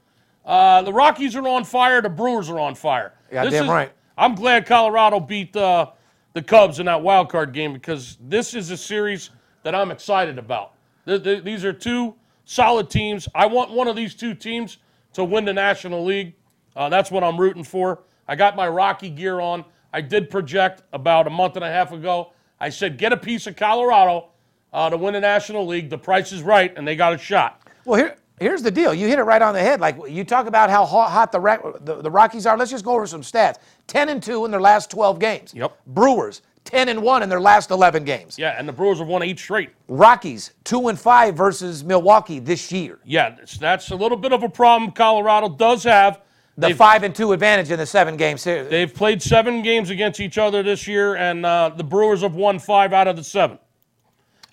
[0.43, 2.01] Uh, the Rockies are on fire.
[2.01, 3.13] The Brewers are on fire.
[3.31, 3.91] Yeah, This damn is- right.
[4.17, 5.91] I'm glad Colorado beat uh,
[6.33, 9.29] the Cubs in that wild card game because this is a series
[9.63, 10.73] that I'm excited about.
[11.05, 13.27] Th- th- these are two solid teams.
[13.33, 14.77] I want one of these two teams
[15.13, 16.33] to win the National League.
[16.75, 18.03] Uh, that's what I'm rooting for.
[18.27, 19.65] I got my Rocky gear on.
[19.93, 22.31] I did project about a month and a half ago.
[22.59, 24.29] I said, get a piece of Colorado
[24.71, 25.89] uh, to win the National League.
[25.89, 27.61] The price is right, and they got a shot.
[27.83, 28.93] Well, here, here's the deal.
[28.93, 29.79] You hit it right on the head.
[29.79, 31.39] Like you talk about how hot, the,
[31.81, 32.57] the the Rockies are.
[32.57, 33.55] Let's just go over some stats.
[33.87, 35.53] Ten and two in their last 12 games.
[35.53, 35.77] Yep.
[35.87, 38.37] Brewers ten and one in their last 11 games.
[38.37, 39.69] Yeah, and the Brewers have won eight straight.
[39.87, 42.99] Rockies two and five versus Milwaukee this year.
[43.03, 46.21] Yeah, that's, that's a little bit of a problem Colorado does have.
[46.57, 48.69] The They've- five and two advantage in the seven game series.
[48.69, 52.59] They've played seven games against each other this year, and uh, the Brewers have won
[52.59, 53.57] five out of the seven.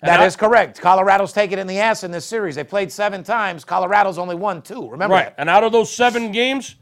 [0.01, 0.79] That I- is correct.
[0.79, 2.55] Colorado's taken in the ass in this series.
[2.55, 3.65] They played seven times.
[3.65, 4.89] Colorado's only won two.
[4.89, 5.25] Remember Right.
[5.25, 5.35] that?
[5.37, 6.75] And out of those seven games,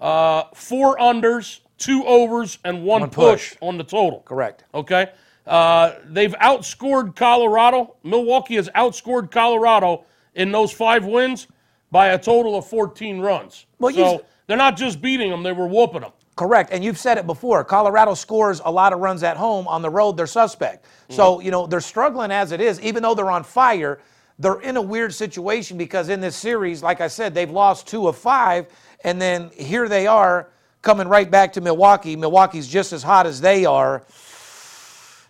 [0.00, 3.50] uh, four unders, two overs, and one, One push.
[3.50, 3.58] push.
[3.62, 4.20] on the total.
[4.20, 4.64] Correct.
[4.74, 5.08] Okay.
[5.46, 7.94] Uh, they've outscored Colorado.
[8.02, 11.46] Milwaukee has outscored Colorado in those five wins
[11.92, 13.66] by a total of 14 runs.
[13.78, 16.10] Well, you- so they're not just beating them, they were whooping them.
[16.36, 16.70] Correct.
[16.70, 17.64] And you've said it before.
[17.64, 19.66] Colorado scores a lot of runs at home.
[19.66, 20.84] On the road, they're suspect.
[21.08, 21.44] So, mm-hmm.
[21.46, 22.78] you know, they're struggling as it is.
[22.82, 24.00] Even though they're on fire,
[24.38, 28.06] they're in a weird situation because in this series, like I said, they've lost two
[28.06, 28.66] of five.
[29.02, 30.50] And then here they are
[30.82, 32.16] coming right back to Milwaukee.
[32.16, 34.04] Milwaukee's just as hot as they are.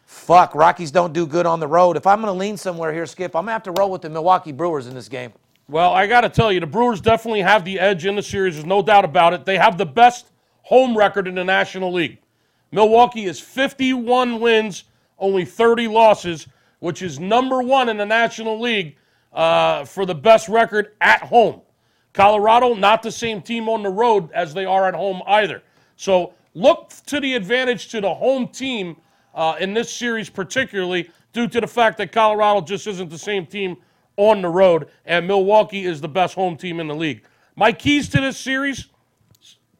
[0.06, 1.96] Fuck, Rockies don't do good on the road.
[1.96, 4.02] If I'm going to lean somewhere here, Skip, I'm going to have to roll with
[4.02, 5.32] the Milwaukee Brewers in this game.
[5.68, 8.54] Well, I got to tell you, the Brewers definitely have the edge in the series.
[8.54, 9.44] There's no doubt about it.
[9.44, 10.26] They have the best
[10.66, 12.18] home record in the National League.
[12.72, 14.82] Milwaukee is 51 wins,
[15.16, 16.48] only 30 losses,
[16.80, 18.96] which is number one in the National League
[19.32, 21.60] uh, for the best record at home.
[22.12, 25.62] Colorado, not the same team on the road as they are at home either.
[25.94, 28.96] So look to the advantage to the home team
[29.36, 33.46] uh, in this series, particularly due to the fact that Colorado just isn't the same
[33.46, 33.76] team
[34.16, 37.24] on the road, and Milwaukee is the best home team in the league.
[37.54, 38.88] My keys to this series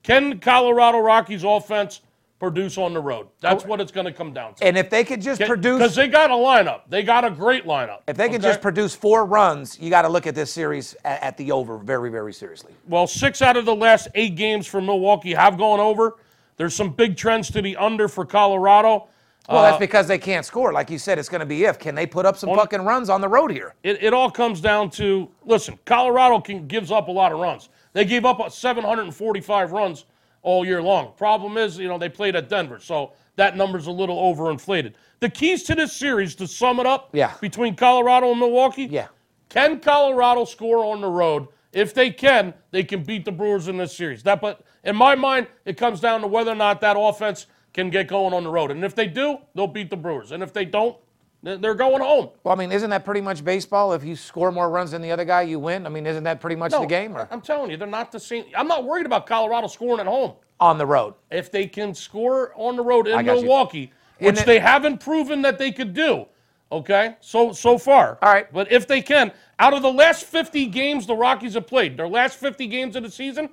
[0.06, 2.00] can Colorado Rockies offense
[2.38, 3.26] produce on the road?
[3.40, 4.64] That's what it's going to come down to.
[4.64, 5.78] And if they could just produce.
[5.78, 6.82] Because they got a lineup.
[6.88, 8.02] They got a great lineup.
[8.06, 8.44] If they can okay?
[8.44, 11.76] just produce four runs, you got to look at this series at, at the over
[11.76, 12.72] very, very seriously.
[12.86, 16.16] Well, six out of the last eight games for Milwaukee have gone over.
[16.56, 19.08] There's some big trends to the under for Colorado.
[19.48, 20.72] Well, Uh, that's because they can't score.
[20.72, 21.80] Like you said, it's going to be if.
[21.80, 23.74] Can they put up some fucking runs on the road here?
[23.82, 27.70] It, it all comes down to listen, Colorado can, gives up a lot of runs.
[27.96, 30.04] They gave up 745 runs
[30.42, 31.14] all year long.
[31.16, 34.92] Problem is, you know, they played at Denver, so that number's a little overinflated.
[35.20, 37.32] The keys to this series, to sum it up, Yeah.
[37.40, 39.06] between Colorado and Milwaukee, Yeah.
[39.48, 41.48] Can Colorado score on the road?
[41.72, 44.22] If they can, they can beat the Brewers in this series.
[44.24, 47.88] That, but in my mind, it comes down to whether or not that offense can
[47.88, 48.72] get going on the road.
[48.72, 50.32] And if they do, they'll beat the Brewers.
[50.32, 50.98] And if they don't,
[51.46, 52.30] they're going home.
[52.42, 53.92] Well, I mean, isn't that pretty much baseball?
[53.92, 55.86] If you score more runs than the other guy, you win.
[55.86, 57.16] I mean, isn't that pretty much the game?
[57.16, 58.46] Or I'm telling you, they're not the same.
[58.56, 60.32] I'm not worried about Colorado scoring at home.
[60.58, 61.14] on the road?
[61.30, 63.42] If they can score on the road in got you.
[63.42, 66.26] Milwaukee, which they haven't proven that they could do,
[66.72, 68.18] okay, so so far.
[68.22, 68.52] All right.
[68.52, 72.08] But if they can, out of the last 50 games the Rockies have played, their
[72.08, 73.50] last 50 games of the season,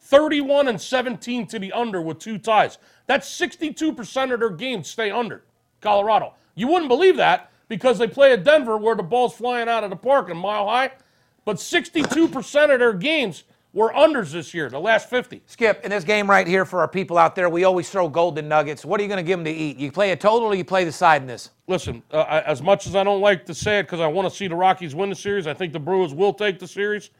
[0.00, 2.78] 31 and 17 to the under with two ties.
[3.06, 5.44] That's 62% of their games stay under
[5.80, 6.34] Colorado.
[6.54, 9.90] You wouldn't believe that because they play at Denver where the ball's flying out of
[9.90, 10.90] the park and mile high.
[11.44, 15.42] but 62% of their games were unders this year, the last 50.
[15.46, 18.48] Skip, in this game right here for our people out there, we always throw golden
[18.48, 18.84] nuggets.
[18.84, 19.78] What are you going to give them to eat?
[19.78, 21.50] You play a total or you play the side in this?
[21.68, 24.28] Listen, uh, I, as much as I don't like to say it because I want
[24.28, 27.10] to see the Rockies win the series, I think the Brewers will take the series.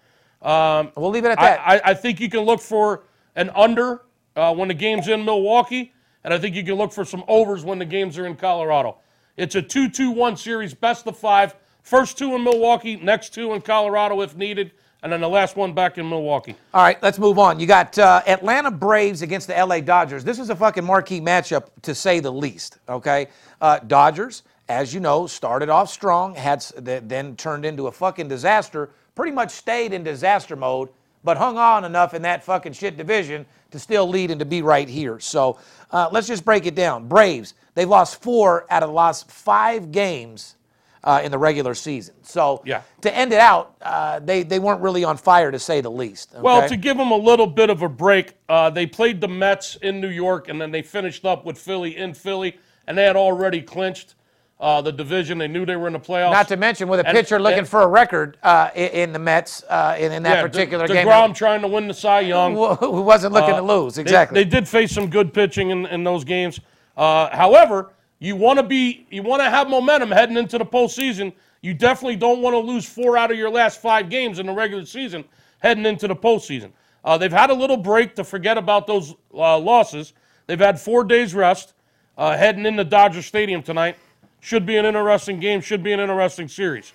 [0.42, 1.60] We'll leave it at I, that.
[1.60, 3.04] I, I think you can look for
[3.36, 4.02] an under
[4.34, 5.92] uh, when the game's in Milwaukee,
[6.24, 8.98] and I think you can look for some overs when the games are in Colorado.
[9.40, 11.54] It's a 2 2 1 series, best of five.
[11.82, 14.72] First two in Milwaukee, next two in Colorado if needed,
[15.02, 16.54] and then the last one back in Milwaukee.
[16.74, 17.58] All right, let's move on.
[17.58, 20.24] You got uh, Atlanta Braves against the LA Dodgers.
[20.24, 22.76] This is a fucking marquee matchup, to say the least.
[22.86, 23.28] Okay,
[23.62, 28.90] uh, Dodgers, as you know, started off strong, had then turned into a fucking disaster.
[29.14, 30.90] Pretty much stayed in disaster mode,
[31.24, 34.62] but hung on enough in that fucking shit division to still lead and to be
[34.62, 35.20] right here.
[35.20, 35.58] So
[35.90, 37.08] uh, let's just break it down.
[37.08, 40.56] Braves, they've lost four out of the last five games
[41.04, 42.14] uh, in the regular season.
[42.22, 42.82] So Yeah.
[43.02, 46.34] to end it out, uh, they they weren't really on fire to say the least.
[46.38, 49.76] Well, to give them a little bit of a break, uh, they played the Mets
[49.76, 53.16] in New York, and then they finished up with Philly in Philly, and they had
[53.16, 54.14] already clinched
[54.60, 55.38] uh, the division.
[55.38, 56.32] They knew they were in the playoffs.
[56.32, 59.18] Not to mention with a And- pitcher looking and- for a record uh, in the
[59.18, 61.06] Mets uh, in, in that yeah, particular De- game.
[61.06, 62.54] DeGrom trying to win the Cy Young.
[62.54, 63.94] who wasn't looking to Uh, lose.
[63.94, 64.44] they- Exactly.
[64.44, 66.60] They, did face some good pitching in, in those games.
[66.96, 71.32] Uh, however, you want to be you want to have momentum heading into the postseason.
[71.62, 74.52] You definitely don't want to lose four out of your last five games in the
[74.52, 75.24] regular season
[75.60, 76.70] heading into the postseason.
[77.02, 80.12] Uh, they've had a little break to forget about those uh, losses.
[80.46, 81.72] They've had four days rest
[82.18, 83.96] uh, heading into Dodger Stadium tonight.
[84.40, 85.60] Should be an interesting game.
[85.60, 86.92] Should be an interesting series.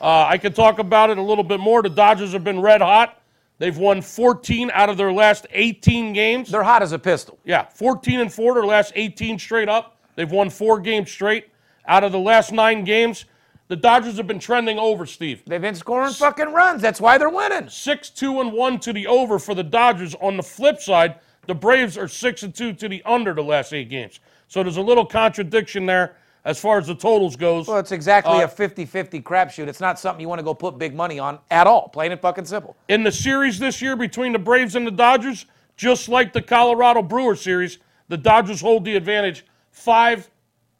[0.00, 1.82] Uh, I could talk about it a little bit more.
[1.82, 3.18] The Dodgers have been red hot.
[3.58, 6.50] They've won 14 out of their last 18 games.
[6.50, 7.38] They're hot as a pistol.
[7.44, 9.96] Yeah, 14 and 4 their last 18 straight up.
[10.16, 11.48] They've won four games straight.
[11.86, 13.24] Out of the last nine games,
[13.68, 15.42] the Dodgers have been trending over, Steve.
[15.46, 16.82] They've been scoring fucking runs.
[16.82, 17.68] That's why they're winning.
[17.68, 20.14] 6 2 and 1 to the over for the Dodgers.
[20.16, 23.72] On the flip side, the Braves are 6 and 2 to the under the last
[23.72, 24.20] eight games.
[24.48, 27.68] So there's a little contradiction there as far as the totals goes.
[27.68, 29.68] Well, it's exactly Uh, a 50-50 crapshoot.
[29.68, 31.88] It's not something you want to go put big money on at all.
[31.88, 32.76] Plain and fucking simple.
[32.88, 37.02] in the series this year between the Braves and the Dodgers, just like the Colorado
[37.02, 37.78] Brewer series,
[38.08, 39.46] the Dodgers hold the advantage.
[39.70, 40.28] Five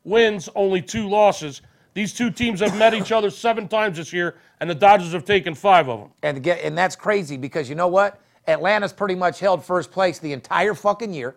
[0.04, 1.62] wins, only two losses.
[1.94, 5.24] These two teams have met each other seven times this year, and the Dodgers have
[5.24, 6.10] taken five of them.
[6.22, 8.18] And get and that's crazy because you know what?
[8.46, 11.36] Atlanta's pretty much held first place the entire fucking year.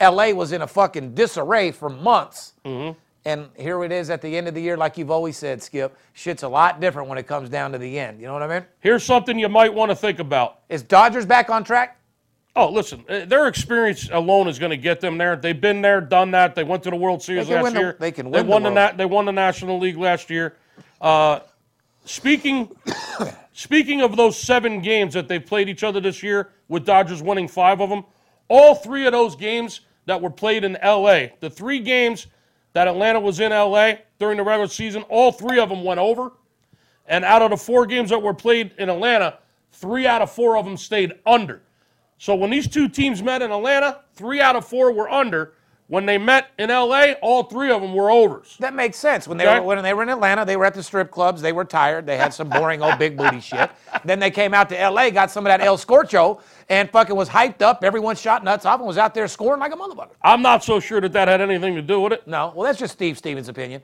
[0.00, 2.54] LA was in a fucking disarray for months.
[2.64, 2.98] Mm-hmm.
[3.26, 5.98] And here it is at the end of the year, like you've always said, Skip.
[6.12, 8.20] Shit's a lot different when it comes down to the end.
[8.20, 8.64] You know what I mean?
[8.78, 10.60] Here's something you might want to think about.
[10.68, 11.98] Is Dodgers back on track?
[12.54, 15.34] Oh, listen, uh, their experience alone is going to get them there.
[15.34, 16.54] They've been there, done that.
[16.54, 17.96] They went to the World Series last the- year.
[17.98, 18.74] they can win the won the, World.
[18.76, 20.54] na- they won the National League last year.
[21.00, 21.40] Uh,
[22.04, 22.70] speaking
[23.52, 27.48] speaking of those seven games that they've played each other this year, with Dodgers winning
[27.48, 28.04] five of them,
[28.46, 32.28] all three of those games that were played in L.A., the three games
[32.76, 34.02] that Atlanta was in L.A.
[34.18, 36.32] during the regular season, all three of them went over.
[37.06, 39.38] And out of the four games that were played in Atlanta,
[39.72, 41.62] three out of four of them stayed under.
[42.18, 45.54] So when these two teams met in Atlanta, three out of four were under.
[45.88, 48.56] When they met in LA, all three of them were overs.
[48.58, 49.28] That makes sense.
[49.28, 49.60] When they Okay.
[49.60, 51.40] were when they were in Atlanta, they were at the strip clubs.
[51.40, 52.06] They were tired.
[52.06, 53.70] They had some boring old big booty shit.
[54.04, 57.28] Then they came out to L.A., got some of that El Scorcho, and fucking was
[57.28, 57.84] hyped up.
[57.84, 60.10] Everyone shot nuts off and was out there scoring like a motherfucker.
[60.22, 62.26] I'm not so sure that that had anything to do with it.
[62.26, 63.80] No, well, that's just Steve Stevens' opinion.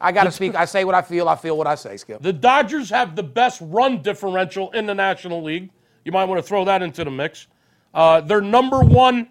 [0.00, 0.54] I got to speak.
[0.54, 1.28] I say what I feel.
[1.28, 2.22] I feel what I say, Skip.
[2.22, 5.68] The Dodgers have the best run differential in the National League.
[6.06, 7.46] You might want to throw that into the mix.
[7.92, 9.28] Uh, they're number one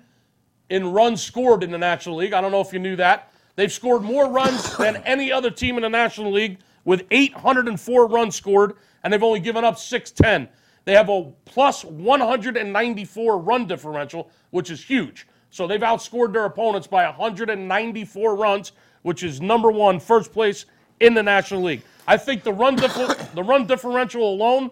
[0.71, 2.31] in runs scored in the National League.
[2.31, 3.34] I don't know if you knew that.
[3.57, 8.36] They've scored more runs than any other team in the National League with 804 runs
[8.36, 10.47] scored, and they've only given up 610.
[10.86, 15.27] They have a plus 194 run differential, which is huge.
[15.49, 20.65] So they've outscored their opponents by 194 runs, which is number one, first place
[21.01, 21.81] in the National League.
[22.07, 24.71] I think the run differ- the run differential alone,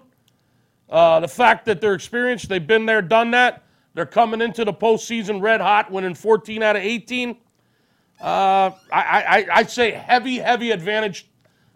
[0.90, 3.64] uh, the fact that they're experienced, they've been there, done that.
[3.94, 7.32] They're coming into the postseason red hot, winning 14 out of 18.
[8.22, 11.28] Uh, I, I, I'd say heavy, heavy advantage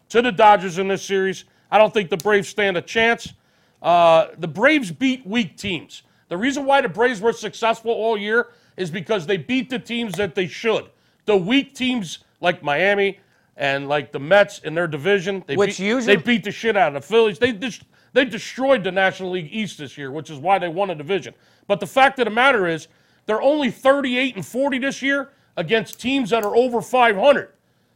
[0.09, 1.45] to the Dodgers in this series.
[1.71, 3.33] I don't think the Braves stand a chance.
[3.81, 6.03] Uh, the Braves beat weak teams.
[6.29, 10.13] The reason why the Braves were successful all year is because they beat the teams
[10.13, 10.89] that they should.
[11.25, 13.19] The weak teams like Miami
[13.55, 16.75] and like the Mets in their division, they Which beat, usually- they beat the shit
[16.75, 17.39] out of the Phillies.
[17.39, 20.89] They just they destroyed the National League East this year, which is why they won
[20.91, 21.33] a division.
[21.67, 22.87] But the fact of the matter is,
[23.25, 27.49] they're only 38 and 40 this year against teams that are over 500.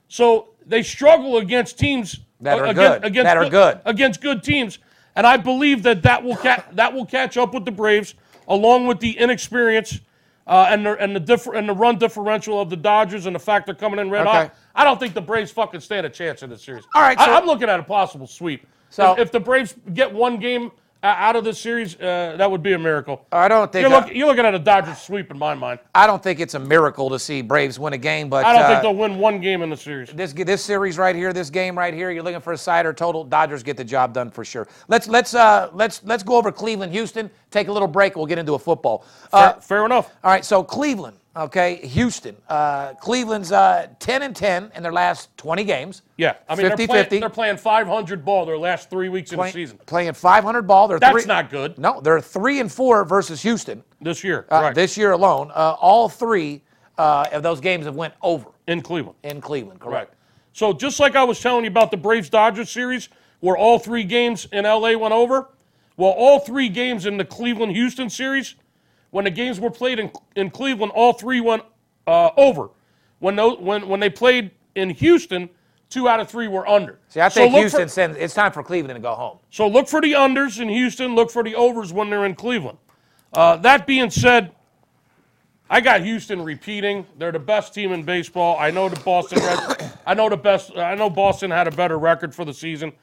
[0.08, 3.06] So they struggle against teams That are against, good.
[3.06, 3.80] Against That are good.
[3.86, 4.80] against good teams.
[5.16, 8.14] and I believe that that will ca- that will catch up with the Braves,
[8.48, 10.00] along with the inexperience
[10.46, 13.40] uh, and the and the differ- and the run differential of the Dodgers and the
[13.40, 14.32] fact they're coming in red Okay.
[14.32, 14.56] hot.
[14.76, 16.86] I don't think the Braves fucking stand a chance in this series.
[16.96, 18.66] All right, I, so- I'm looking at a possible sweep.
[18.90, 20.72] So- if, if the Braves get one game
[21.04, 23.26] uh, out of this series, uh, that would be a miracle.
[23.32, 25.80] I don't think You're, uh, look, you're looking at a Dodgers sweep in my mind.
[25.94, 28.64] I don't think it's a miracle to see Braves win a game, but I don't
[28.64, 30.10] uh, think they'll win one game in the series.
[30.10, 32.94] this this series right here, this game right here, you're looking for a side or
[32.94, 33.24] total.
[33.24, 34.68] Dodgers get the job done for sure.
[34.88, 37.30] Let's let's uh let's let's go over Cleveland, Houston.
[37.52, 38.16] Take a little break.
[38.16, 39.06] We'll get into a football.
[39.32, 40.16] Uh, Fair, fair enough.
[40.24, 42.36] all right, so Cleveland, okay, Houston.
[42.50, 46.02] Uh, Cleveland's uh, 10 and 10 in their last 20 games.
[46.18, 47.20] Yeah, I mean 50 they're, playing, 50.
[47.20, 49.80] they're playing 500 ball their last three weeks in the season.
[49.86, 50.88] Playing 500 ball.
[50.88, 54.46] They're That's three, not good No, they're three and four versus Houston this year.
[54.52, 54.76] uh, right.
[54.76, 55.52] this year alone.
[55.52, 56.62] Uh, all three
[56.98, 59.18] uh, of those games have went over in Cleveland.
[59.24, 59.80] in Cleveland.
[59.82, 59.92] Right.
[59.92, 60.14] Correct.
[60.54, 63.10] So just like I was telling you about the Braves Dodgers series,
[63.42, 65.50] where all three games in LA went over,
[65.98, 68.56] well, all three games in the Cleveland Houston series,
[69.12, 71.64] when the games were played in, in Cleveland, all three went
[72.06, 72.70] uh, over.
[73.20, 75.50] When, those, when when they played in Houston,
[75.90, 77.00] two out of three were under.
[77.10, 78.18] See, I think Houston For, sends.
[78.18, 79.40] It's time for Cleveland to go home.
[79.50, 81.16] so look for the unders in Houston.
[81.16, 82.78] Look for the overs when they're in Cleveland.
[83.34, 84.52] Uh, that being said,
[85.70, 87.06] I got Houston repeating.
[87.18, 88.58] They're the best team in baseball.
[88.60, 89.94] I know the Boston Red.
[90.06, 90.78] I know the best.
[90.78, 92.94] I know Boston had a better record for the season.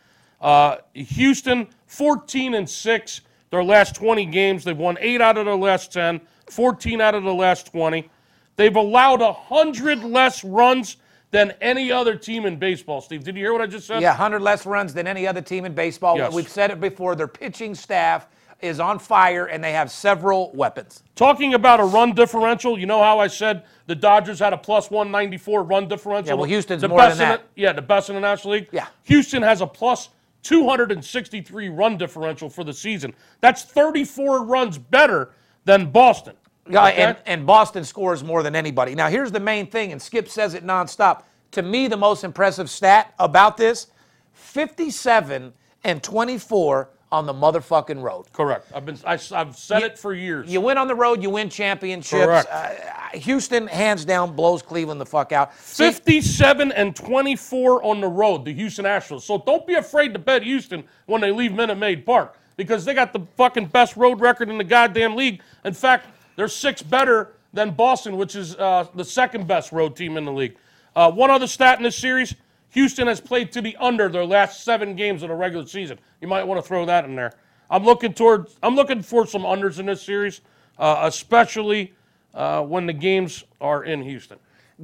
[0.41, 3.21] Uh, Houston, 14 and six.
[3.55, 7.23] Their last 20 games, they've won eight out of their last 10, 14 out of
[7.23, 8.11] the last 20.
[8.57, 10.97] They've allowed hundred less runs
[11.31, 13.01] than any other team in baseball.
[13.01, 14.03] Steve, did you hear what I just said?
[14.03, 16.17] Yeah, 100 less runs than any other team in baseball.
[16.17, 16.33] Yes.
[16.33, 17.15] We've said it before.
[17.15, 18.27] Their pitching staff
[18.61, 21.05] is on fire, and they have several weapons.
[21.15, 24.91] Talking about a run differential, you know how I said the Dodgers had a plus
[24.91, 26.31] 194 run differential?
[26.31, 27.55] Yeah, well, Houston's the more best than in that.
[27.55, 28.69] The, yeah, the best in the National League.
[28.73, 28.89] Yeah.
[29.05, 30.09] Houston has a plus
[30.45, 33.15] 263 run differential for the season.
[33.41, 35.33] That's 34 runs better
[35.65, 36.37] than Boston.
[36.71, 37.03] Yeah, Okay?
[37.03, 38.95] and, and Boston scores more than anybody.
[38.95, 41.25] Now, here's the main thing, and Skip says it nonstop.
[41.53, 43.89] To me, the most impressive stat about this
[44.33, 45.53] 57
[45.85, 48.27] and 24 on the motherfucking road.
[48.33, 48.67] Correct.
[48.75, 50.51] I've been I, have said it for years.
[50.51, 52.25] You win on the road, you win championships.
[52.25, 52.49] Correct.
[52.51, 55.55] Uh, Houston, hands down, blows Cleveland the fuck out.
[55.61, 59.23] See, 57 and 24 on the road, the Houston Astros.
[59.23, 62.95] So don't be afraid to bet Houston when they leave Minute Maid Park because they
[62.95, 65.41] got the fucking best road record in the goddamn league.
[65.65, 70.17] In fact, they're six better than Boston, which is uh, the second best road team
[70.17, 70.57] in the league.
[70.97, 72.35] Uh, one other stat in this series
[72.75, 75.97] Houston has played to the under their last seven games of the regular season.
[76.21, 77.33] You might want to throw that in there.
[77.71, 78.49] I'm looking toward.
[78.65, 80.41] I'm looking for some unders in this series,
[80.77, 81.95] uh, especially
[82.35, 84.39] uh, when the games are in Houston.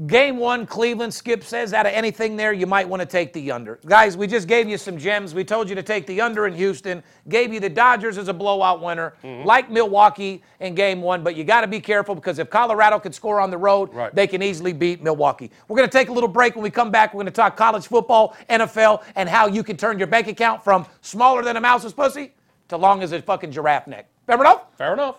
[0.07, 3.50] Game one, Cleveland, Skip says, out of anything there, you might want to take the
[3.50, 3.81] under.
[3.87, 5.35] Guys, we just gave you some gems.
[5.35, 8.33] We told you to take the under in Houston, gave you the Dodgers as a
[8.33, 9.44] blowout winner, Mm-hmm.
[9.44, 13.12] like Milwaukee in game one, but you got to be careful because if Colorado can
[13.12, 14.14] score on the road, Right.
[14.14, 15.50] they can easily beat Milwaukee.
[15.66, 16.55] We're going to take a little break.
[16.55, 19.76] When we come back, we're going to talk college football, NFL, and how you can
[19.76, 22.33] turn your bank account from smaller than a mouse's pussy
[22.68, 24.09] to long as a fucking giraffe neck.
[24.29, 24.66] Remember enough?
[24.79, 25.16] Fair enough.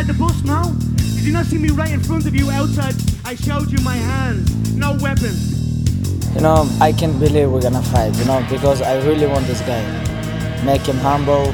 [0.00, 0.42] Outside the bus?
[0.44, 0.70] now?
[0.96, 2.94] Did you not see me right in front of you outside?
[3.24, 6.34] I showed you my hands, no weapons.
[6.34, 9.60] You know, I can't believe we're gonna fight, you know, because I really want this
[9.60, 9.82] guy.
[10.64, 11.48] Make him humble,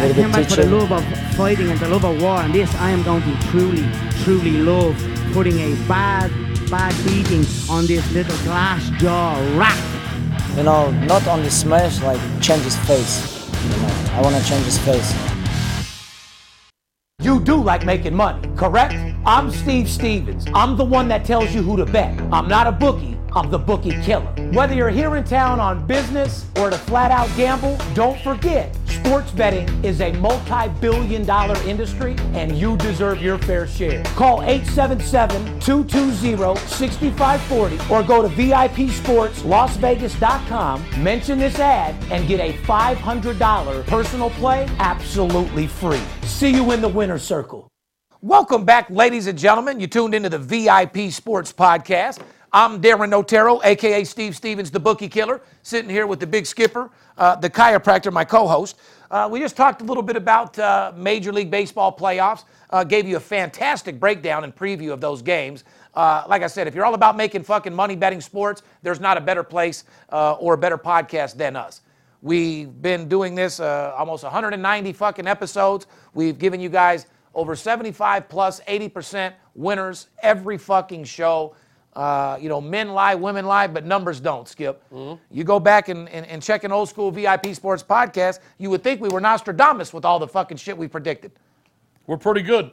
[0.00, 1.04] I came back for the love of
[1.36, 3.86] fighting and the love of war, and this I am going to truly,
[4.24, 4.96] truly love
[5.32, 6.30] putting a bad,
[6.70, 9.78] bad beating on this little glass jaw rat.
[10.56, 13.48] You know, not only smash, like change his face.
[13.62, 15.27] You know, I wanna change his face.
[17.20, 18.94] You do like making money, correct?
[19.26, 20.46] I'm Steve Stevens.
[20.54, 22.16] I'm the one that tells you who to bet.
[22.32, 24.34] I'm not a bookie, I'm the bookie killer.
[24.50, 29.30] Whether you're here in town on business or to flat out gamble, don't forget, Sports
[29.30, 34.02] betting is a multi billion dollar industry and you deserve your fair share.
[34.16, 43.86] Call 877 220 6540 or go to VIPSportsLasVegas.com, mention this ad, and get a $500
[43.86, 46.02] personal play absolutely free.
[46.22, 47.68] See you in the winner's circle.
[48.20, 49.78] Welcome back, ladies and gentlemen.
[49.78, 52.20] You tuned into the VIP Sports Podcast.
[52.50, 56.90] I'm Darin Notaro, aka Steve Stevens, the bookie killer, sitting here with the big skipper,
[57.18, 58.78] uh, the chiropractor, my co host.
[59.10, 63.06] Uh, we just talked a little bit about uh, Major League Baseball playoffs, uh, gave
[63.06, 65.64] you a fantastic breakdown and preview of those games.
[65.92, 69.18] Uh, like I said, if you're all about making fucking money betting sports, there's not
[69.18, 71.82] a better place uh, or a better podcast than us.
[72.22, 75.86] We've been doing this almost 190 fucking episodes.
[76.14, 81.54] We've given you guys over 75 plus 80% winners every fucking show.
[81.94, 84.82] Uh, you know, men lie, women lie, but numbers don't, Skip.
[84.92, 85.20] Mm-hmm.
[85.30, 88.84] You go back and, and, and, check an old school VIP sports podcast, you would
[88.84, 91.32] think we were Nostradamus with all the fucking shit we predicted.
[92.06, 92.70] We're pretty good.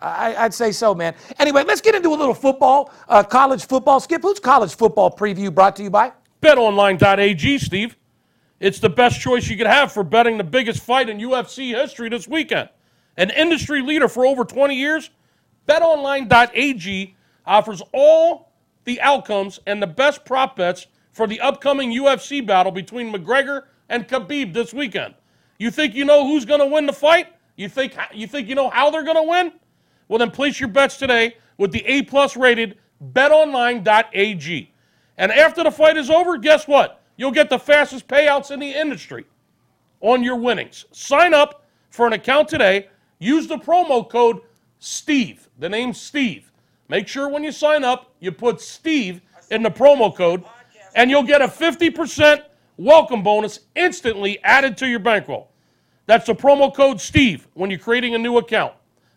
[0.00, 1.14] I, would say so, man.
[1.38, 4.00] Anyway, let's get into a little football, uh, college football.
[4.00, 6.12] Skip, who's college football preview brought to you by?
[6.42, 7.96] BetOnline.ag, Steve.
[8.60, 12.08] It's the best choice you could have for betting the biggest fight in UFC history
[12.08, 12.68] this weekend.
[13.16, 15.10] An industry leader for over 20 years,
[15.68, 17.14] BetOnline.ag
[17.46, 18.52] offers all
[18.84, 24.06] the outcomes and the best prop bets for the upcoming UFC battle between McGregor and
[24.06, 25.14] Khabib this weekend.
[25.58, 27.28] You think you know who's going to win the fight?
[27.56, 29.52] You think you think you know how they're going to win?
[30.08, 32.78] Well, then place your bets today with the A plus rated
[33.12, 34.72] BetOnline.ag.
[35.16, 37.00] And after the fight is over, guess what?
[37.16, 39.24] You'll get the fastest payouts in the industry
[40.00, 40.84] on your winnings.
[40.90, 42.88] Sign up for an account today.
[43.20, 44.40] Use the promo code
[44.80, 45.48] Steve.
[45.58, 46.50] The name Steve.
[46.88, 49.20] Make sure when you sign up, you put Steve
[49.50, 50.44] in the promo code,
[50.94, 52.42] and you'll get a 50%
[52.76, 55.50] welcome bonus instantly added to your bankroll.
[56.06, 58.74] That's the promo code Steve when you're creating a new account.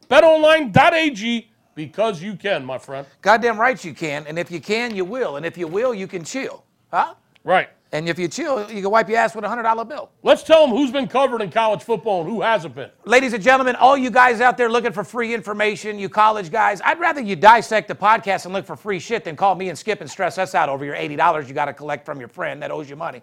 [0.09, 3.05] BetOnline.ag because you can, my friend.
[3.22, 6.07] Goddamn right you can, and if you can, you will, and if you will, you
[6.07, 7.13] can chill, huh?
[7.43, 7.70] Right.
[7.94, 10.10] And if you chill, you can wipe your ass with a $100 bill.
[10.22, 12.90] Let's tell them who's been covered in college football and who hasn't been.
[13.06, 16.82] Ladies and gentlemen, all you guys out there looking for free information, you college guys,
[16.84, 19.78] I'd rather you dissect the podcast and look for free shit than call me and
[19.78, 22.62] Skip and stress us out over your $80 you got to collect from your friend
[22.62, 23.22] that owes you money.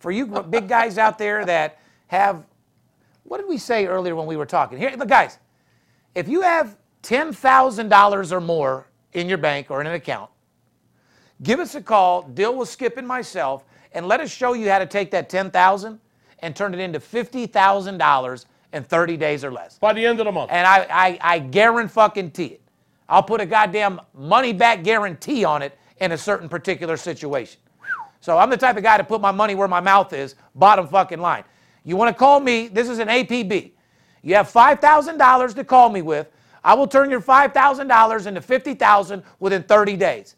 [0.00, 2.44] For you big guys out there that have,
[3.24, 4.76] what did we say earlier when we were talking?
[4.76, 5.38] Here, look, guys,
[6.14, 10.28] if you have $10,000 or more in your bank or in an account,
[11.42, 14.78] Give us a call, deal with Skip and myself, and let us show you how
[14.78, 15.98] to take that 10000
[16.38, 19.78] and turn it into $50,000 in 30 days or less.
[19.78, 20.50] By the end of the month.
[20.52, 22.60] And I, I, I guarantee it.
[23.08, 27.60] I'll put a goddamn money back guarantee on it in a certain particular situation.
[28.20, 30.86] So I'm the type of guy to put my money where my mouth is, bottom
[30.86, 31.44] fucking line.
[31.84, 33.72] You want to call me, this is an APB.
[34.22, 36.28] You have $5,000 to call me with.
[36.62, 40.36] I will turn your $5,000 into 50,000 within 30 days.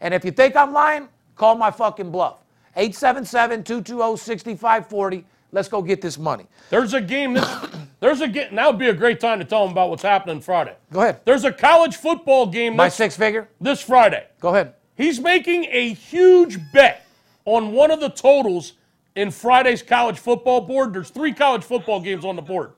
[0.00, 2.38] And if you think I'm lying, call my fucking bluff.
[2.76, 5.24] 877 220 6540.
[5.52, 6.46] Let's go get this money.
[6.68, 7.34] There's a game.
[7.34, 7.66] This,
[8.00, 8.54] there's a game.
[8.54, 10.76] Now would be a great time to tell them about what's happening Friday.
[10.92, 11.20] Go ahead.
[11.24, 12.76] There's a college football game.
[12.76, 13.48] My six figure?
[13.60, 14.26] This Friday.
[14.40, 14.74] Go ahead.
[14.96, 17.06] He's making a huge bet
[17.44, 18.74] on one of the totals
[19.14, 20.92] in Friday's college football board.
[20.92, 22.72] There's three college football games on the board.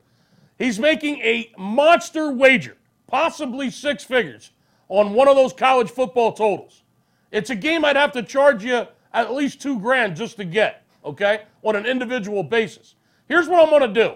[0.59, 4.51] He's making a monster wager, possibly six figures,
[4.89, 6.83] on one of those college football totals.
[7.31, 10.85] It's a game I'd have to charge you at least two grand just to get,
[11.05, 12.95] okay, on an individual basis.
[13.29, 14.15] Here's what I'm going to do.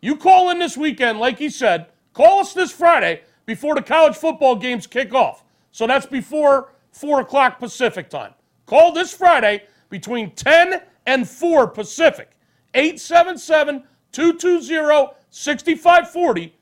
[0.00, 4.16] You call in this weekend, like he said, call us this Friday before the college
[4.16, 5.44] football games kick off.
[5.70, 8.32] So that's before 4 o'clock Pacific time.
[8.66, 12.30] Call this Friday between 10 and 4 Pacific.
[12.74, 16.54] 877 220 6540.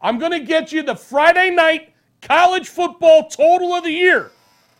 [0.00, 4.30] I'm going to get you the Friday night college football total of the year.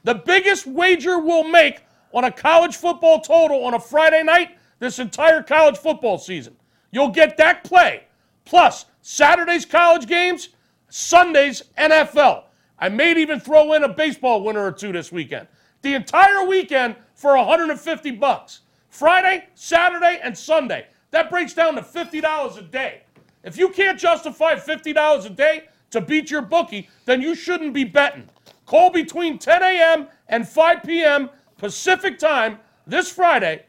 [0.07, 1.83] The biggest wager we'll make
[2.15, 6.55] on a college football total on a Friday night this entire college football season.
[6.93, 8.05] You'll get that play,
[8.45, 10.51] plus Saturday's college games,
[10.91, 12.45] Sunday's NFL.
[12.79, 15.49] I may even throw in a baseball winner or two this weekend.
[15.83, 18.61] The entire weekend for 150 bucks.
[18.91, 20.87] Friday, Saturday, and Sunday.
[21.11, 23.03] That breaks down to $50 a day.
[23.43, 27.83] If you can't justify $50 a day to beat your bookie, then you shouldn't be
[27.83, 28.29] betting.
[28.67, 30.09] Call between 10 a.m.
[30.29, 31.31] and 5 p.m.
[31.57, 33.65] Pacific time this Friday.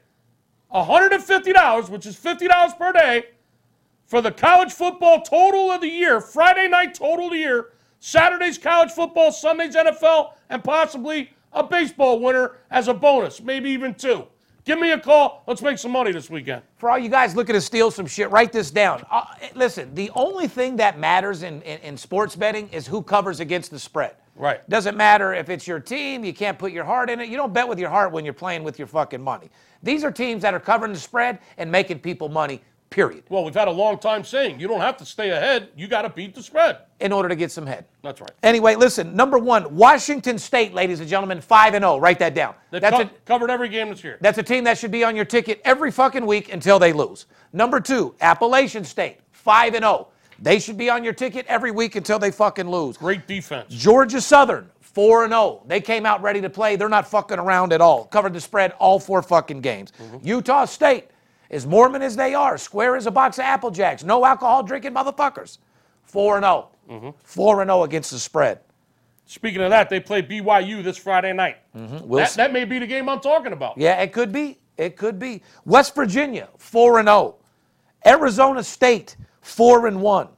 [0.73, 3.25] $150, which is $50 per day,
[4.05, 7.67] for the college football total of the year, Friday night total of the year,
[7.99, 13.93] Saturday's college football, Sunday's NFL, and possibly a baseball winner as a bonus, maybe even
[13.93, 14.25] two.
[14.67, 15.43] Give me a call.
[15.47, 16.61] Let's make some money this weekend.
[16.75, 19.01] For all you guys looking to steal some shit, write this down.
[19.09, 19.23] Uh,
[19.55, 23.71] listen, the only thing that matters in, in, in sports betting is who covers against
[23.71, 24.17] the spread.
[24.35, 24.69] Right.
[24.69, 27.29] Doesn't matter if it's your team, you can't put your heart in it.
[27.29, 29.49] You don't bet with your heart when you're playing with your fucking money.
[29.83, 33.53] These are teams that are covering the spread and making people money, period, Well, we've
[33.53, 35.69] had a long time saying you don't have to stay ahead.
[35.75, 36.77] You got to beat the spread.
[36.99, 37.85] in order to get some head.
[38.01, 38.31] That's right.
[38.43, 41.97] Anyway, listen, number one, Washington State, ladies and gentlemen, 5 and 0.
[41.99, 42.55] Write that down.
[42.71, 44.17] They've That's co- a, covered every game this year.
[44.21, 47.25] That's a team that should be on your ticket every fucking week until they lose.
[47.53, 50.07] Number two, Appalachian State, 5 and 0.
[50.39, 52.95] They should be on your ticket every week until they fucking lose.
[52.97, 53.73] Great defense.
[53.73, 55.63] Georgia Southern, 4 and 0.
[55.67, 56.75] They came out ready to play.
[56.77, 58.05] They're not fucking around at all.
[58.05, 59.91] Covered the spread all four fucking games.
[60.01, 60.25] Mm-hmm.
[60.27, 61.09] Utah State,
[61.49, 64.93] as Mormon as they are, square as a box of Apple Jacks, no alcohol drinking
[64.93, 65.57] motherfuckers.
[66.03, 66.43] 4 and
[66.89, 67.15] 0.
[67.23, 68.59] 4 and 0 against the spread.
[69.25, 71.57] Speaking of that, they play BYU this Friday night.
[71.75, 72.07] Mm-hmm.
[72.07, 73.77] We'll That, that may be the game I'm talking about.
[73.77, 74.59] Yeah, it could be.
[74.77, 75.41] It could be.
[75.65, 77.35] West Virginia, 4 and 0.
[78.05, 80.29] Arizona State, 4 and 1.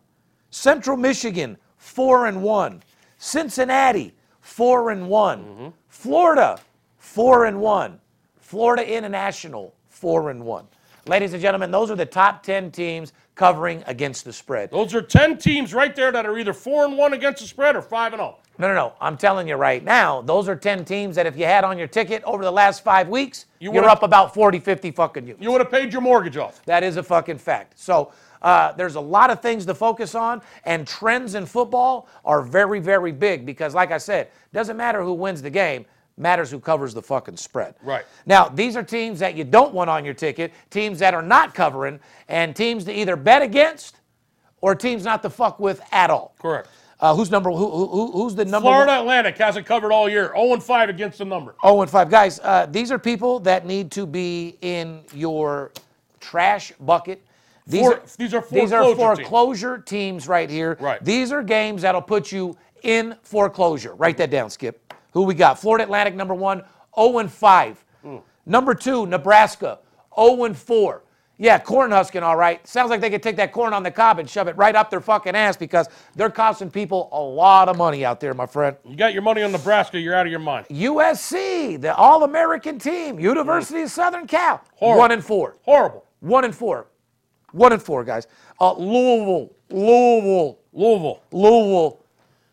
[0.50, 2.84] Central Michigan, 4 and 1.
[3.20, 5.68] Cincinnati, 4 and one mm-hmm.
[5.88, 6.60] Florida,
[6.98, 8.00] 4 and 1.
[8.40, 10.68] Florida International, 4 and 1.
[11.08, 14.70] Ladies and gentlemen, those are the top 10 teams covering against the spread.
[14.72, 17.76] Those are 10 teams right there that are either 4 and 1 against the spread
[17.76, 18.26] or 5 and oh.
[18.26, 18.38] 0.
[18.58, 18.94] No, no, no.
[19.00, 21.88] I'm telling you right now, those are 10 teams that if you had on your
[21.88, 25.42] ticket over the last five weeks, You you are up about 40, 50 fucking units.
[25.42, 26.64] You would have paid your mortgage off.
[26.66, 27.80] That is a fucking fact.
[27.80, 32.42] So uh, there's a lot of things to focus on, and trends in football are
[32.42, 35.86] very, very big because, like I said, doesn't matter who wins the game,
[36.20, 37.76] matters who covers the fucking spread.
[37.82, 38.06] Right.
[38.26, 41.56] Now, these are teams that you don't want on your ticket, teams that are not
[41.56, 43.96] covering, and teams to either bet against
[44.62, 46.36] or teams not to fuck with at all.
[46.40, 46.68] Correct.
[47.00, 47.50] Uh, who's number?
[47.50, 48.66] Who, who, who- who's the number?
[48.68, 49.00] Florida One?
[49.00, 50.34] Atlantic hasn't covered all year.
[50.36, 51.56] 0 and 5 against the number.
[51.64, 52.42] Oh, and five guys.
[52.44, 55.72] Uh, these are people that need to be in your
[56.20, 57.24] trash bucket.
[57.66, 59.30] These For- are these are these are foreclosure teams.
[59.30, 60.76] foreclosure teams right here.
[60.82, 61.02] Right.
[61.06, 63.94] These are games that'll put you in foreclosure.
[63.96, 64.89] Write that down, Skip.
[65.12, 65.60] Who we got?
[65.60, 66.64] Florida Atlantic number one,
[66.96, 67.86] 0 and 5.
[68.04, 68.18] Hmm.
[68.46, 69.80] Number two, Nebraska,
[70.20, 71.04] 0 and 4.
[71.42, 72.66] Yeah, corn husking, all right.
[72.68, 74.90] Sounds like they could take that corn on the cob and shove it right up
[74.90, 78.76] their fucking ass because they're costing people a lot of money out there, my friend.
[78.86, 80.66] You got your money on Nebraska, you're out of your mind.
[80.68, 85.00] USC, the All American team, University of Southern Cal, Horrible.
[85.00, 86.04] one and four, Horrible.
[86.20, 86.88] one and four,
[87.54, 88.28] one and four, guys.
[88.60, 91.22] Uh, Louisville, Louisville, Louisville.
[91.32, 91.99] Louisville.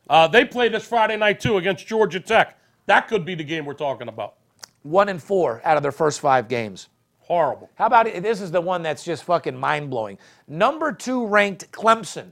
[0.09, 2.59] Uh, they play this Friday night too against Georgia Tech.
[2.86, 4.34] That could be the game we're talking about.
[4.82, 6.88] One and four out of their first five games.
[7.20, 7.68] Horrible.
[7.74, 8.07] How about?
[8.07, 10.16] This is the one that's just fucking mind blowing.
[10.46, 12.30] Number two ranked Clemson,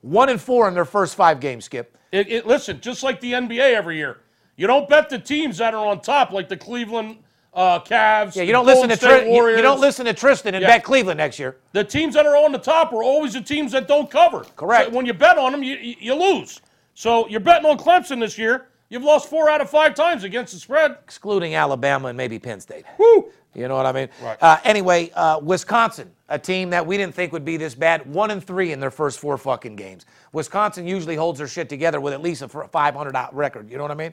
[0.00, 1.66] one and four in their first five games.
[1.66, 1.96] Skip.
[2.10, 4.18] It, it, listen, just like the NBA every year,
[4.56, 7.18] you don't bet the teams that are on top, like the Cleveland
[7.54, 8.34] uh, Cavs.
[8.34, 10.68] Yeah, you don't listen to Tri- you, you don't listen to Tristan and Yeah.
[10.68, 11.56] bet Cleveland next year.
[11.72, 14.44] The teams that are on the top are always the teams that don't cover.
[14.56, 14.90] Correct.
[14.90, 16.60] So when you bet on them, you, you lose.
[16.94, 18.66] So you're betting on Clemson this year.
[18.88, 20.98] You've lost four out of five times against the spread.
[21.02, 22.84] excluding Alabama and maybe Penn State.
[22.98, 23.30] Woo!
[23.54, 24.08] You know what I mean?
[24.22, 24.36] Right.
[24.42, 28.30] Uh, anyway, uh, Wisconsin, a team that we didn't think would be this bad, one
[28.30, 30.06] and three in their first four fucking games.
[30.32, 33.70] Wisconsin usually holds their shit together with at least a 500 out record.
[33.70, 34.12] You know what I mean?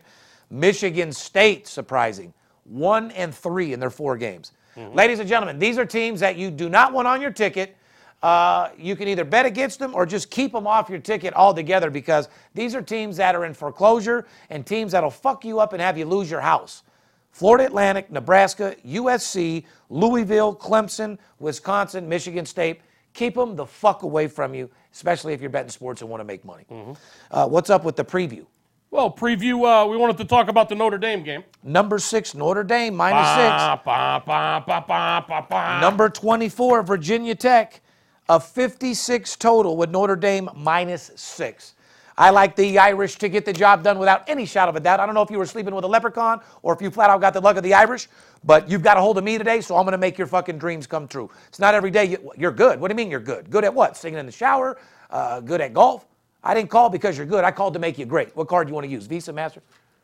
[0.49, 4.51] Michigan State, surprising, one and three in their four games.
[4.93, 7.75] Ladies and gentlemen, these are teams that you do not want on your ticket.
[8.21, 11.89] Uh, you can either bet against them or just keep them off your ticket altogether
[11.89, 15.81] because these are teams that are in foreclosure and teams that'll fuck you up and
[15.81, 16.83] have you lose your house.
[17.31, 22.81] Florida Atlantic, Nebraska, USC, Louisville, Clemson, Wisconsin, Michigan State.
[23.13, 26.25] Keep them the fuck away from you, especially if you're betting sports and want to
[26.25, 26.65] make money.
[27.31, 28.45] Uh, what's up with the preview?
[28.91, 29.63] Well, preview.
[29.63, 31.43] Uh, we wanted to talk about the Notre Dame game.
[31.63, 35.55] Number six, Notre Dame, minus Ba, ba, ba, ba, ba, ba, ba.
[35.77, 35.81] six.
[35.81, 37.81] Number 24, Virginia Tech,
[38.29, 41.73] a 56 total with Notre Dame minus six.
[42.15, 44.99] I like the Irish to get the job done without any shadow of a doubt.
[44.99, 47.21] I don't know if you were sleeping with a leprechaun or if you flat out
[47.21, 48.07] got the luck of the Irish,
[48.43, 50.59] but you've got a hold of me today, so I'm going to make your fucking
[50.59, 51.29] dreams come true.
[51.47, 52.79] It's not every day you, you're good.
[52.79, 53.49] What do you mean you're good?
[53.49, 53.97] Good at what?
[53.97, 54.77] Singing in the shower?
[55.09, 56.05] Uh, good at golf?
[56.43, 57.43] I didn't call because you're good.
[57.43, 58.35] I called to make you great.
[58.35, 59.07] What card do you want to use?
[59.07, 59.61] Visa, Master?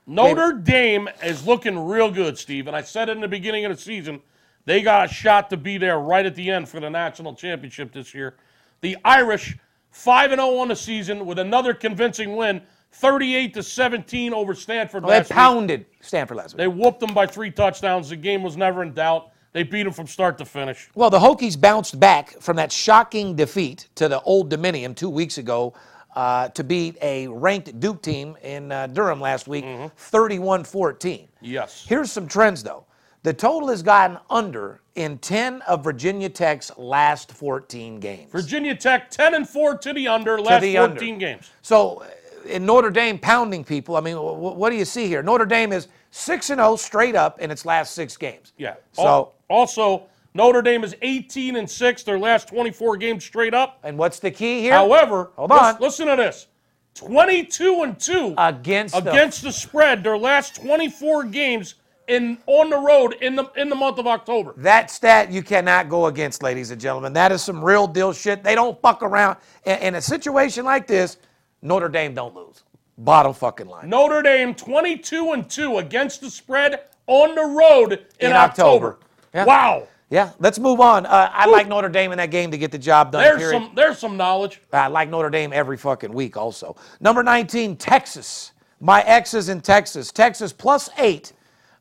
[0.07, 2.67] Notre Dame is looking real good, Steve.
[2.67, 4.21] And I said it in the beginning of the season.
[4.65, 7.91] They got a shot to be there right at the end for the national championship
[7.91, 8.35] this year.
[8.81, 9.57] The Irish,
[9.91, 12.61] 5 0 on the season with another convincing win,
[12.91, 15.29] 38 to 17 over Stanford Well, they last week.
[15.29, 16.57] They pounded Stanford last week.
[16.57, 18.09] They whooped them by three touchdowns.
[18.09, 19.31] The game was never in doubt.
[19.53, 20.89] They beat them from start to finish.
[20.95, 25.37] Well, the Hokies bounced back from that shocking defeat to the Old Dominion two weeks
[25.37, 25.73] ago
[26.15, 31.27] uh, to beat a ranked Duke team in uh, Durham last week, 31 14.
[31.41, 31.85] Yes.
[31.87, 32.85] Here's some trends, though.
[33.25, 38.31] The total has gotten under in 10 of Virginia Tech's last 14 games.
[38.31, 41.19] Virginia Tech 10 and 4 to the under last the 14 under.
[41.19, 41.49] games.
[41.63, 42.05] So,
[42.47, 45.23] in Notre Dame pounding people, I mean, wh- wh- what do you see here?
[45.23, 48.53] Notre Dame is 6 and 0 straight up in its last six games.
[48.59, 48.75] Yeah.
[48.91, 50.03] So, also,
[50.35, 53.79] Notre Dame is 18 and 6 their last 24 games straight up.
[53.83, 54.73] and what's the key here?
[54.73, 55.77] However, Hold on.
[55.79, 56.45] listen to this.
[56.93, 61.73] 22 and 2 against, the against the spread their last 24 games
[62.07, 64.53] in on the road in the in the month of October.
[64.57, 67.13] That stat you cannot go against, ladies and gentlemen.
[67.13, 68.43] That is some real deal shit.
[68.43, 69.37] They don't fuck around.
[69.65, 71.17] In, in a situation like this,
[71.61, 72.63] Notre Dame don't lose.
[72.97, 73.89] Bottom fucking line.
[73.89, 78.93] Notre Dame 22 and 2 against the spread on the road in, In October.
[78.93, 78.99] October.
[79.33, 79.45] Yeah.
[79.45, 79.87] Wow.
[80.09, 81.05] Yeah, let's move on.
[81.07, 83.23] Uh, I like Notre Dame in that game to get the job done.
[83.23, 83.59] There's period.
[83.59, 84.61] some there's some knowledge.
[84.71, 86.75] I like Notre Dame every fucking week also.
[86.99, 88.51] Number 19, Texas.
[88.79, 90.11] My exes in Texas.
[90.11, 91.33] Texas plus eight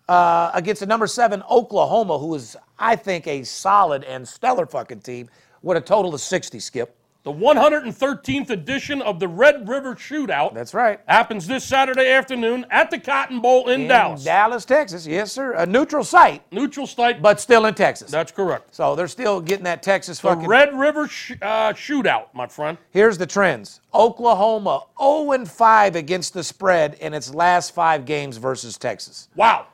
[0.08, 5.00] uh, against the number seven, Oklahoma, who is, I think, a solid and stellar fucking
[5.00, 5.28] team
[5.62, 6.96] with a total of 60, Skip.
[7.22, 11.00] The 113th edition of the Red River Shootout That's right.
[11.06, 14.22] happens this Saturday afternoon at the Cotton Bowl in, In Dallas.
[14.24, 15.06] Dallas, Texas.
[15.06, 15.52] Yes, sir.
[15.54, 18.10] A neutral site, Neutral site, but still in Texas.
[18.10, 18.74] that's correct.
[18.74, 20.46] so they're still getting that Texas The fucking.
[20.46, 22.76] Red River sh- uh, Shootout, my friend.
[22.90, 28.36] Here's the trends Oklahoma 0 and 5 against the spread in its last five games
[28.36, 29.28] versus Texas.
[29.34, 29.68] Wow.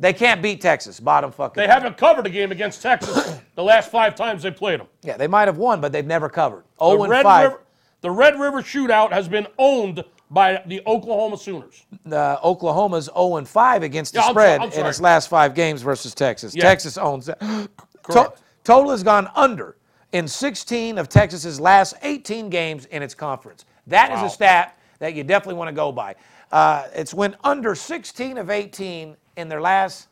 [0.00, 0.98] They can't beat Texas.
[0.98, 1.60] Bottom fucking.
[1.60, 4.88] They haven't covered a game against Texas the last five times they played them.
[5.02, 6.64] Yeah, they might have won, but they've never covered.
[6.78, 7.44] The and Red 5.
[7.44, 7.60] River,
[8.00, 11.84] the Red River Shootout has been owned by the Oklahoma Sooners.
[12.10, 15.82] Uh, Oklahoma's 0 and 5 against the Yeah, spread I'm in its last five games
[15.82, 16.54] versus Texas.
[16.54, 16.62] Yeah.
[16.62, 17.38] Texas owns that.
[17.40, 17.68] To-
[18.02, 18.42] Correct.
[18.64, 19.76] total has gone under
[20.10, 23.64] in 16 of Texas's last 18 games in its conference.
[23.86, 24.26] That is Wow.
[24.26, 26.16] a stat that you definitely want to go by.
[26.50, 30.08] Uh, it's went under 16 of 18 in their last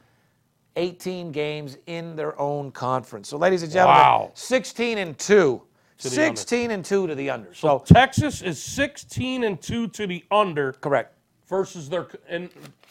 [0.76, 3.28] 18 games in their own conference.
[3.28, 4.30] So, ladies and gentlemen, Wow.
[4.34, 5.62] 16 and 2.
[6.02, 6.74] the under.
[6.74, 7.52] and 2 to the under.
[7.54, 11.14] So, Texas is 16 and 2 to the under correct.
[11.48, 12.48] versus their in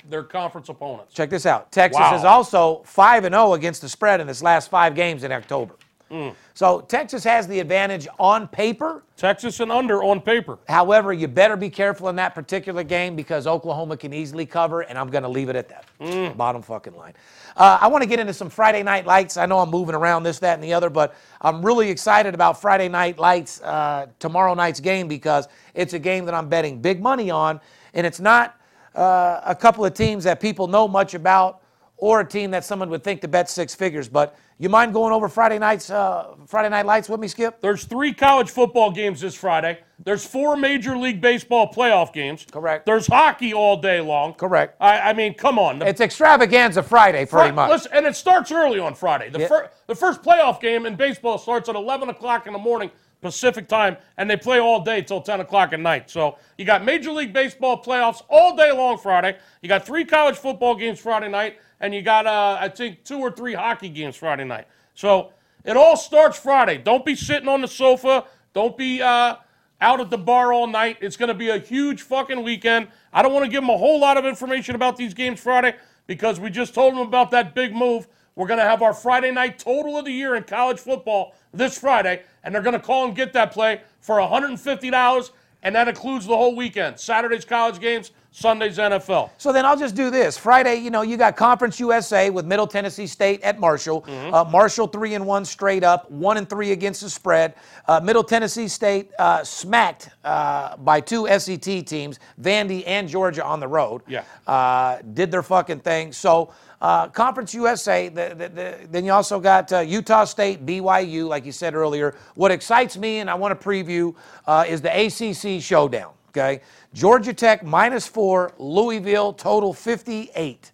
[0.10, 1.14] their conference opponents.
[1.14, 1.72] Check this out.
[1.72, 2.16] Texas Wow.
[2.16, 5.76] is also 5 and 0 against the spread in its last 5 games in October.
[6.10, 6.30] Hmm.
[6.56, 9.04] So Texas has the advantage on paper.
[9.16, 10.58] Texas and under on paper.
[10.68, 14.98] However, you better be careful in that particular game because Oklahoma can easily cover, and
[14.98, 15.86] I'm going to leave it at that.
[16.02, 16.36] Hmm.
[16.36, 17.14] Bottom fucking line.
[17.56, 19.38] Uh, I want to get into some Friday night lights.
[19.38, 22.60] I know I'm moving around this, that, and the other, but I'm really excited about
[22.60, 27.02] Friday night lights uh, tomorrow night's game because it's a game that I'm betting big
[27.02, 27.62] money on,
[27.94, 28.60] and it's not
[28.96, 31.62] uh, a couple of teams that people know much about
[31.98, 34.08] or a team that someone would think to bet six figures.
[34.08, 37.62] But you mind going over Friday nights, uh, Friday night lights with me, Skip?
[37.62, 39.80] There's three college football games this Friday.
[40.04, 42.46] There's four Major League Baseball playoff games.
[42.52, 42.86] Correct.
[42.86, 44.34] There's hockey all day long.
[44.34, 44.76] Correct.
[44.82, 45.80] I, I mean, come on.
[45.80, 47.70] The It's extravaganza Friday, pretty Fri- much.
[47.72, 49.30] Listen, and it starts early on Friday.
[49.30, 49.48] The, Yeah.
[49.48, 52.92] fir- the first playoff game in baseball starts at 11 o'clock in the morning
[53.22, 56.10] Pacific time, and they play all day till 10 o'clock at night.
[56.10, 59.38] So you got Major League Baseball playoffs all day long Friday.
[59.62, 63.20] You got three college football games Friday night, and you got, uh, I think, two
[63.20, 64.68] or three hockey games Friday night.
[64.94, 65.32] So
[65.64, 66.78] it all starts Friday.
[66.78, 68.26] Don't be sitting on the sofa.
[68.54, 69.36] Don't be uh,
[69.82, 70.98] out at the bar all night.
[71.02, 72.88] It's going to be a huge fucking weekend.
[73.14, 75.76] I don't want to give them a whole lot of information about these games Friday
[76.08, 78.08] because we just told them about that big move.
[78.36, 81.78] We're going to have our Friday night total of the year in college football this
[81.78, 86.26] Friday, and they're going to call and get that play for $150, and that includes
[86.26, 89.32] the whole weekend Saturday's college games, Sunday's NFL.
[89.38, 90.38] So then I'll just do this.
[90.38, 94.06] Friday, you know, you got Conference USA with Middle Tennessee State at Marshall.
[94.08, 97.56] Uh, Marshall three and one straight up, one and three against the spread.
[97.88, 103.60] Uh, Middle Tennessee State uh, smacked uh, by two SEC teams, Vandy and Georgia on
[103.60, 104.04] the road.
[104.08, 104.24] Yeah.
[104.46, 106.14] Uh, did their fucking thing.
[106.14, 106.54] So.
[106.82, 111.46] Uh, Conference USA, the, the, the, then you also got uh, Utah State, BYU, like
[111.46, 112.16] you said earlier.
[112.36, 114.16] What excites me, and I want to preview,
[114.48, 116.14] uh, is the ACC showdown.
[116.30, 116.62] Okay,
[116.94, 120.72] Georgia Tech minus four, Louisville total 58.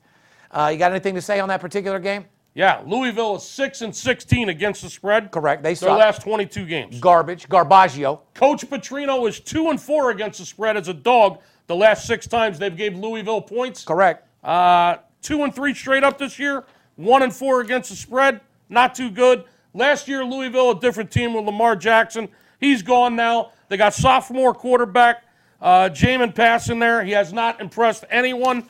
[0.52, 2.26] Uh, you got anything to say on that particular game?
[2.54, 5.30] Yeah, Louisville is 6 and 16 against the spread.
[5.30, 5.62] Correct.
[5.62, 7.00] They Their last 22 games.
[7.02, 8.22] Garbage, Garbaggio.
[8.34, 12.28] Coach Petrino is 2 and 4 against the spread as a dog the last six
[12.28, 13.84] times they've gave Louisville points.
[13.84, 14.28] Correct.
[14.44, 16.66] Uh, two and three straight up this year.
[16.96, 18.42] One and four against the spread.
[18.70, 19.46] Not too good.
[19.74, 22.30] Last year, Louisville, a different team with Lamar Jackson.
[22.60, 23.52] He's gone now.
[23.68, 25.24] They got sophomore quarterback
[25.66, 27.04] uh, Jamin Pass in there.
[27.04, 28.70] He has not impressed anyone.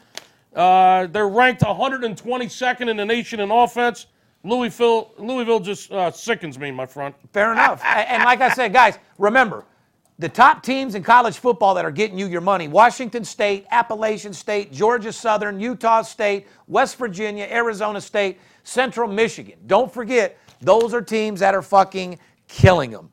[0.55, 4.07] Uh, they're ranked 122nd in the nation in offense.
[4.45, 7.13] Louisville, Louisville just uh, sickens me, my friend.
[7.33, 7.83] Fair enough.
[7.83, 9.65] And like I said, guys, remember,
[10.19, 14.31] the top teams in college football that are getting you your money Washington State, Appalachian
[14.31, 19.59] State, Georgia Southern, Utah State, West Virginia, Arizona State, Central Michigan.
[19.67, 22.17] Don't forget, those are teams that are fucking
[22.47, 23.09] killing them.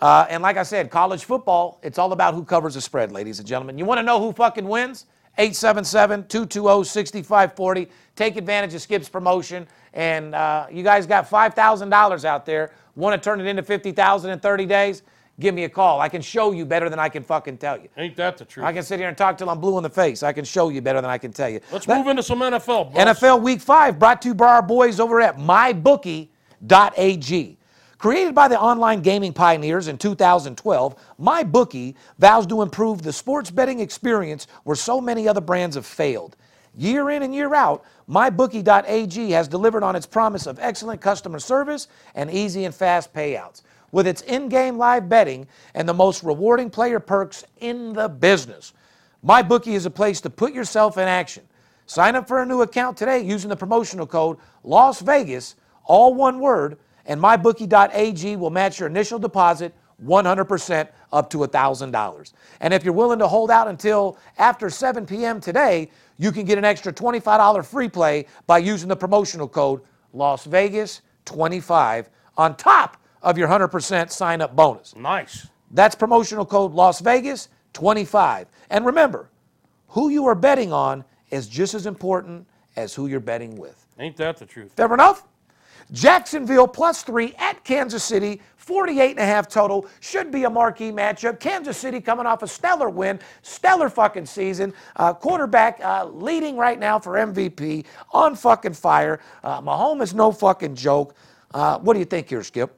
[0.00, 3.38] Uh, and like I said, college football, it's all about who covers the spread, ladies
[3.38, 3.76] and gentlemen.
[3.78, 5.06] You want to know who fucking wins?
[5.38, 7.88] 877 220 6540.
[8.16, 9.66] Take advantage of Skip's promotion.
[9.94, 12.72] And uh, you guys got $5,000 out there.
[12.96, 15.02] Want to turn it into 50000 in 30 days?
[15.38, 16.00] Give me a call.
[16.00, 17.88] I can show you better than I can fucking tell you.
[17.96, 18.66] Ain't that the truth?
[18.66, 20.22] I can sit here and talk till I'm blue in the face.
[20.22, 21.60] I can show you better than I can tell you.
[21.72, 22.92] Let's move into some NFL.
[22.92, 22.94] boss.
[22.94, 26.28] NFL Week 5 brought to you by our boys over at mybookie.ag.
[28.00, 33.78] Created by the online gaming pioneers in 2012, MyBookie vows to improve the sports betting
[33.78, 36.34] experience where so many other brands have failed.
[36.74, 41.88] Year in and year out, MyBookie.ag has delivered on its promise of excellent customer service
[42.14, 43.60] and easy and fast payouts.
[43.92, 48.72] With its in game live betting and the most rewarding player perks in the business,
[49.22, 51.42] MyBookie is a place to put yourself in action.
[51.84, 56.40] Sign up for a new account today using the promotional code Las Vegas, all one
[56.40, 56.78] word,
[57.10, 59.74] and mybookie.ag will match your initial deposit
[60.06, 62.32] 100% up to $1,000.
[62.60, 65.40] And if you're willing to hold out until after 7 p.m.
[65.40, 69.80] today, you can get an extra $25 free play by using the promotional code
[70.12, 74.94] Las Vegas 25 on top of your 100% sign up bonus.
[74.94, 75.48] Nice.
[75.72, 78.46] That's promotional code Las Vegas 25.
[78.70, 79.28] And remember,
[79.88, 82.46] who you are betting on is just as important
[82.76, 83.84] as who you're betting with.
[83.98, 84.72] Ain't that the truth?
[84.76, 85.24] Fair enough?
[85.92, 89.86] Jacksonville plus three at Kansas City, 48 and a half total.
[90.00, 91.40] Should be a marquee matchup.
[91.40, 94.72] Kansas City coming off a stellar win, stellar fucking season.
[94.96, 99.20] Uh, quarterback uh, leading right now for MVP, on fucking fire.
[99.42, 101.14] Uh, Mahomes is no fucking joke.
[101.52, 102.76] Uh, what do you think here, Skip?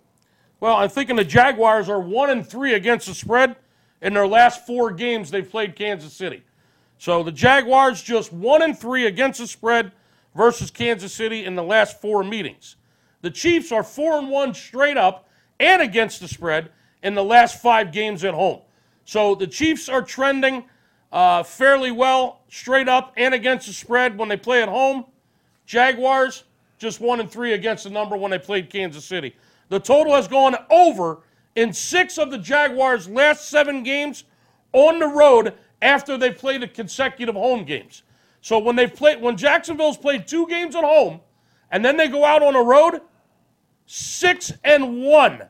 [0.61, 3.57] Well, I'm thinking the Jaguars are one and three against the spread
[4.01, 6.43] in their last four games they've played Kansas City.
[6.99, 9.91] So the Jaguars just one and three against the spread
[10.37, 12.77] versus Kansas City in the last four meetings.
[13.23, 16.71] The Chiefs are four and one straight up and against the spread
[17.03, 18.61] in the last five games at home.
[19.05, 20.65] So the Chiefs are trending
[21.13, 25.07] uh, fairly well straight up and against the spread when they play at home.
[25.67, 26.45] Jaguars
[26.79, 29.35] just one and three against the number when they played Kansas City.
[29.69, 31.21] The total has gone over
[31.55, 34.25] in six of the Jaguars' last seven games
[34.73, 38.03] on the road after they've played the consecutive home games.
[38.41, 41.21] So when they've played, when Jacksonville's played two games at home,
[41.71, 43.01] and then they go out on a road,
[43.93, 45.43] six and one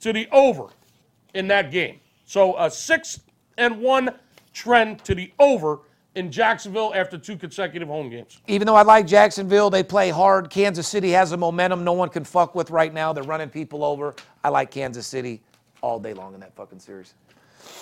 [0.00, 0.66] to the over
[1.32, 1.98] in that game.
[2.26, 3.20] So a six
[3.56, 4.10] and one
[4.52, 5.78] trend to the over
[6.14, 8.42] in Jacksonville after two consecutive home games.
[8.48, 10.50] even though I like Jacksonville, they play hard.
[10.50, 13.14] Kansas City has a momentum no one can fuck with right now.
[13.14, 14.14] They're running people over.
[14.44, 15.40] I like Kansas City
[15.80, 17.14] all day long in that fucking series.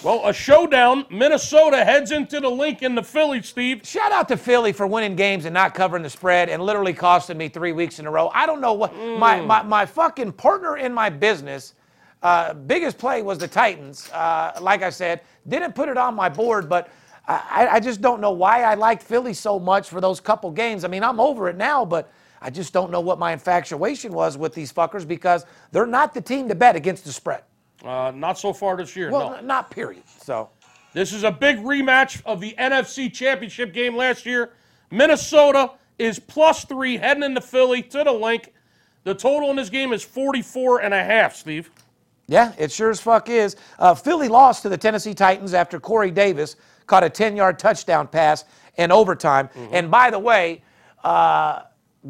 [0.03, 1.07] Well, a showdown.
[1.11, 3.81] Minnesota heads into the Linc in the Philly, Steve.
[3.87, 7.39] Shout out to Philly for winning games and not covering the spread and literally costing
[7.39, 8.31] me three weeks in a row.
[8.35, 11.75] I don't know what my, my, my fucking partner in my business,
[12.23, 14.11] uh, biggest play was the Titans.
[14.11, 16.91] Uh, like I said, didn't put it on my board, but
[17.27, 20.85] I, I just don't know why I liked Philly so much for those couple games.
[20.85, 22.13] I mean, I'm over it now, but
[22.43, 26.21] I just don't know what my infatuation was with these fuckers because they're not the
[26.21, 27.43] team to bet against the spread.
[27.85, 29.11] Uh, not so far this year.
[29.11, 29.41] Well, no.
[29.41, 30.03] not period.
[30.07, 30.51] So.
[30.95, 34.53] This is a big rematch of the NFC Championship game last year.
[34.93, 38.53] Minnesota is plus three heading into Philly to the Linc.
[39.03, 41.71] The total in this game is 44 and a half, Steve.
[42.29, 43.57] Yeah, it sure as fuck is.
[43.79, 46.55] Uh, Philly lost to the Tennessee Titans after Corey Davis
[46.87, 48.45] caught a 10 yard touchdown pass
[48.77, 49.51] in overtime.
[49.73, 50.63] And by the way,
[51.03, 51.63] uh,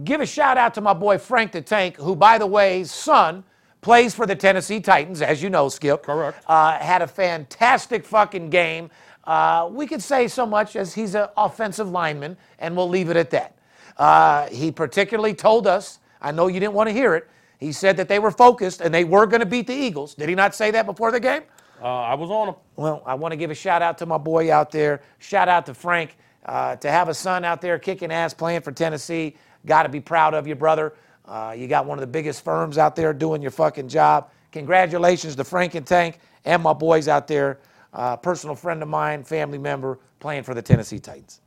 [0.05, 3.45] give a shout out to my boy Frank the Tank, who, by the way, son
[3.85, 6.03] plays for the Tennessee Titans, as you know, Skip.
[6.03, 6.43] Correct.
[6.47, 8.91] Uh, had a fantastic fucking game.
[9.25, 13.17] Uh, we could say so much as he's an offensive lineman, and we'll leave it
[13.17, 13.57] at that.
[13.99, 17.29] Uh, he particularly told us, I know you didn't want to hear it,
[17.61, 20.15] he said that they were focused and they were going to beat the Eagles.
[20.15, 21.43] Did he not say that before the game?
[21.81, 22.55] Uh, I was on him.
[22.77, 25.03] Well, I want to give a shout out to my boy out there.
[25.19, 26.17] Shout out to Frank.
[26.47, 30.01] Uh, to have a son out there kicking ass playing for Tennessee, got to be
[30.01, 30.95] proud of you, brother.
[31.27, 34.31] Uh, you got one of the biggest firms out there doing your fucking job.
[34.53, 37.59] Congratulations to Frank and Tank and my boys out there.
[37.93, 41.41] Uh, personal friend of mine, family member, playing for the Tennessee Titans.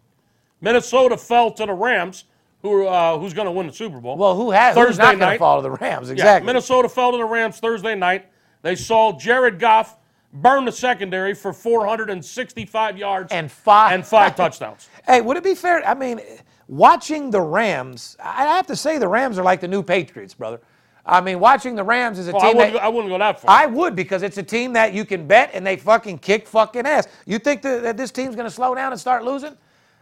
[0.61, 2.23] Minnesota fell to the Rams,
[2.61, 4.17] who uh, who's going to win the Super Bowl.
[4.17, 5.39] Well, who has Thursday who's not going to night.
[5.39, 6.07] fall to the Rams?
[6.07, 6.45] Yeah, Exactly.
[6.47, 8.27] Minnesota fell to the Rams Thursday night.
[8.63, 9.97] They saw Jared Goff
[10.33, 14.89] burn the secondary for 465 yards And five- and five touchdowns.
[15.05, 15.85] Hey, would it be fair?
[15.87, 16.19] I mean,
[16.67, 20.59] watching the Rams, I have to say the Rams are like the new Patriots, brother.
[21.05, 23.17] I mean, watching the Rams is a oh, I team wouldn't, that I wouldn't go
[23.17, 23.49] that far.
[23.49, 26.85] I would because it's a team that you can bet and they fucking kick fucking
[26.85, 27.07] ass.
[27.25, 29.55] You think that, that this team's going to slow down and start losing?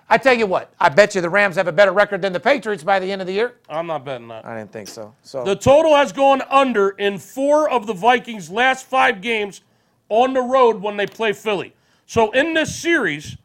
[0.08, 2.40] I tell you what, I bet you the Rams have a better record than the
[2.40, 3.56] Patriots by the end of the year.
[3.68, 4.46] I'm not betting that.
[4.46, 5.16] I didn't think so.
[5.24, 9.62] So The total has gone under in four of the Vikings' last five games
[10.10, 11.74] on the road when they play Philly.
[12.06, 13.38] So in this series,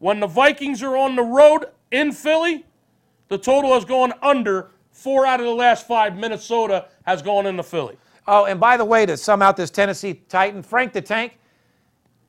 [0.00, 2.64] when the Vikings are on the road in Philly,
[3.28, 6.16] the total has gone under four out of the last five.
[6.16, 7.96] Minnesota has gone into Philly.
[8.26, 11.38] Oh, and by the way, to sum out this Tennessee Titan, Frank the Tank,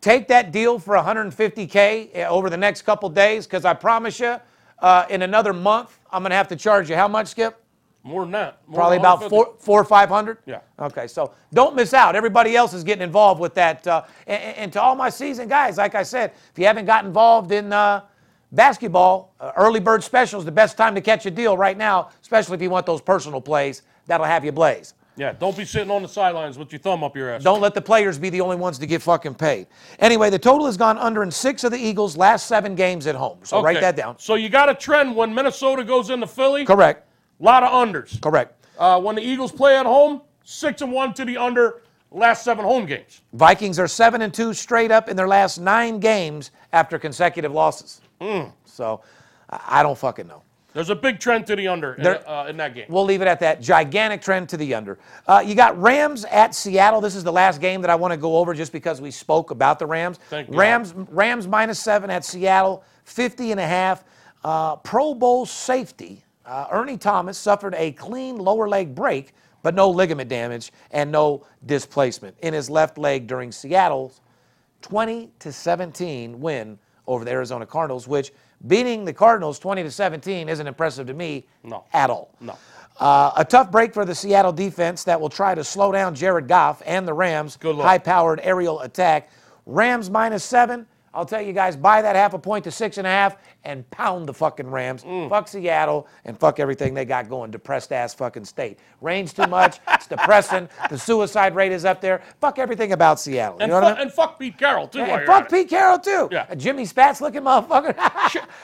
[0.01, 4.37] take that deal for 150K over the next couple days because I promise you,
[4.79, 7.61] uh, in another month, I'm going to have to charge you how much, Skip?
[8.03, 8.59] More than that.
[8.65, 10.37] More Probably than about four, four or five hundred.
[10.45, 10.61] Yeah.
[10.79, 12.15] Okay, so don't miss out.
[12.15, 13.85] Everybody else is getting involved with that.
[13.85, 17.03] Uh, and, and to all my season guys, like I said, if you haven't got
[17.03, 18.03] involved in uh,
[18.51, 22.09] basketball, uh, early bird special is the best time to catch a deal right now,
[22.21, 23.83] especially if you want those personal plays.
[24.07, 24.93] That'll have you blaze.
[25.19, 27.43] Yeah, don't be sitting on the sidelines with your thumb up your ass.
[27.43, 29.67] Don't let the players be the only ones to get fucking paid.
[29.99, 33.15] Anyway, the total has gone under in six of the Eagles' last seven games at
[33.15, 33.37] home.
[33.43, 34.17] So write that down.
[34.17, 36.63] So you got a trend when Minnesota goes into Philly.
[36.63, 37.05] Correct.
[37.41, 38.21] A lot of unders.
[38.21, 38.65] Correct.
[38.77, 41.81] Uh, when the Eagles play at home, six and one to the under
[42.11, 43.21] last seven home games.
[43.33, 47.99] Vikings are seven and two straight up in their last nine games after consecutive losses.
[48.65, 49.01] So
[49.49, 50.43] I don't fucking know.
[50.73, 52.85] There's a big trend to the under in, There- uh, in that game.
[52.89, 53.59] We'll leave it at that.
[53.59, 54.99] Gigantic trend to the under.
[55.27, 57.01] Uh, you got Rams at Seattle.
[57.01, 59.49] This is the last game that I want to go over just because we spoke
[59.49, 60.19] about the Rams.
[60.29, 60.57] Thank God.
[60.57, 64.03] Rams Rams minus seven at Seattle, 50 and a half.
[64.43, 69.89] Uh, Pro Bowl safety uh, Earl Thomas suffered a clean lower leg break, but no
[69.89, 74.21] ligament damage and no displacement in his left leg during Seattle's
[74.81, 76.79] 20 to 17 win
[77.09, 78.31] over the Arizona Cardinals, which
[78.67, 81.83] beating the Cardinals 20 to 17 isn't impressive to me No.
[81.91, 82.29] at all.
[82.39, 82.55] No.
[82.99, 86.47] Uh, a tough break for the Seattle defense that will try to slow down Jared
[86.47, 89.29] Goff and the Rams' high-powered aerial attack.
[89.65, 90.85] Rams minus seven.
[91.13, 93.89] I'll tell you guys, buy that half a point to six and a half and
[93.91, 95.03] pound the fucking Rams.
[95.03, 95.29] Mm.
[95.29, 97.51] Fuck Seattle and fuck everything they got going.
[97.51, 98.79] Depressed ass fucking state.
[99.01, 99.79] Rains too much.
[99.89, 100.69] it's depressing.
[100.89, 102.21] The suicide rate is up there.
[102.39, 103.57] Fuck everything about Seattle.
[103.57, 104.01] You And, know fu- what I mean?
[104.03, 104.99] and fuck Pete Carroll, too.
[105.01, 105.49] while And fuck.
[105.49, 106.29] Pete Carroll too.
[106.31, 106.45] Yeah.
[106.49, 107.95] A Jimmy Spats looking motherfucker.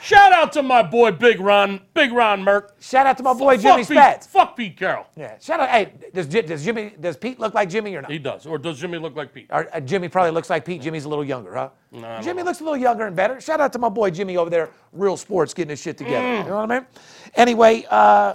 [0.02, 2.70] Shout out to my boy Big Ron, Big Ron Merck.
[2.80, 5.06] Shout out to my boy Jimmy fuck Pete, fuck Pete Carroll.
[5.16, 5.38] Yeah.
[5.40, 5.68] Shout out.
[5.68, 8.10] Hey, does, does Jimmy does Pete look like Jimmy or not?
[8.10, 8.46] He does.
[8.46, 9.46] Or does Jimmy look like Pete?
[9.50, 10.80] Or, uh, Jimmy probably looks like Pete.
[10.82, 11.70] Jimmy's a little younger, huh?
[11.92, 13.40] Don't Jimmy looks a little younger and better.
[13.40, 16.26] Shout out to my boy Jimmy over there, Real Sports, getting his shit together.
[16.26, 16.44] Mm.
[16.44, 16.86] You know what I mean?
[17.34, 18.34] Anyway, uh,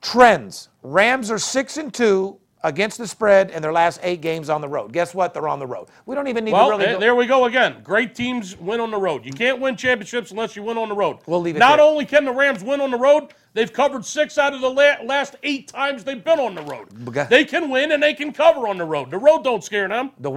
[0.00, 0.68] trends.
[0.82, 4.68] Rams are six and two against the spread in their last eight games on the
[4.68, 4.92] road.
[4.92, 5.32] Guess what?
[5.32, 5.88] They're on the road.
[6.06, 6.86] We don't even need Well, to really.
[6.86, 7.76] eh, go- there we go again.
[7.82, 9.24] Great teams win on the road.
[9.24, 11.18] You can't win championships unless you win on the road.
[11.26, 11.86] We'll leave it Not there.
[11.86, 15.36] only can the Rams win on the road, they've covered six out of the last
[15.42, 16.88] eight times they've been on the road.
[17.30, 19.10] They can win and they can cover on the road.
[19.10, 20.10] The road don't scare them.
[20.18, 20.30] the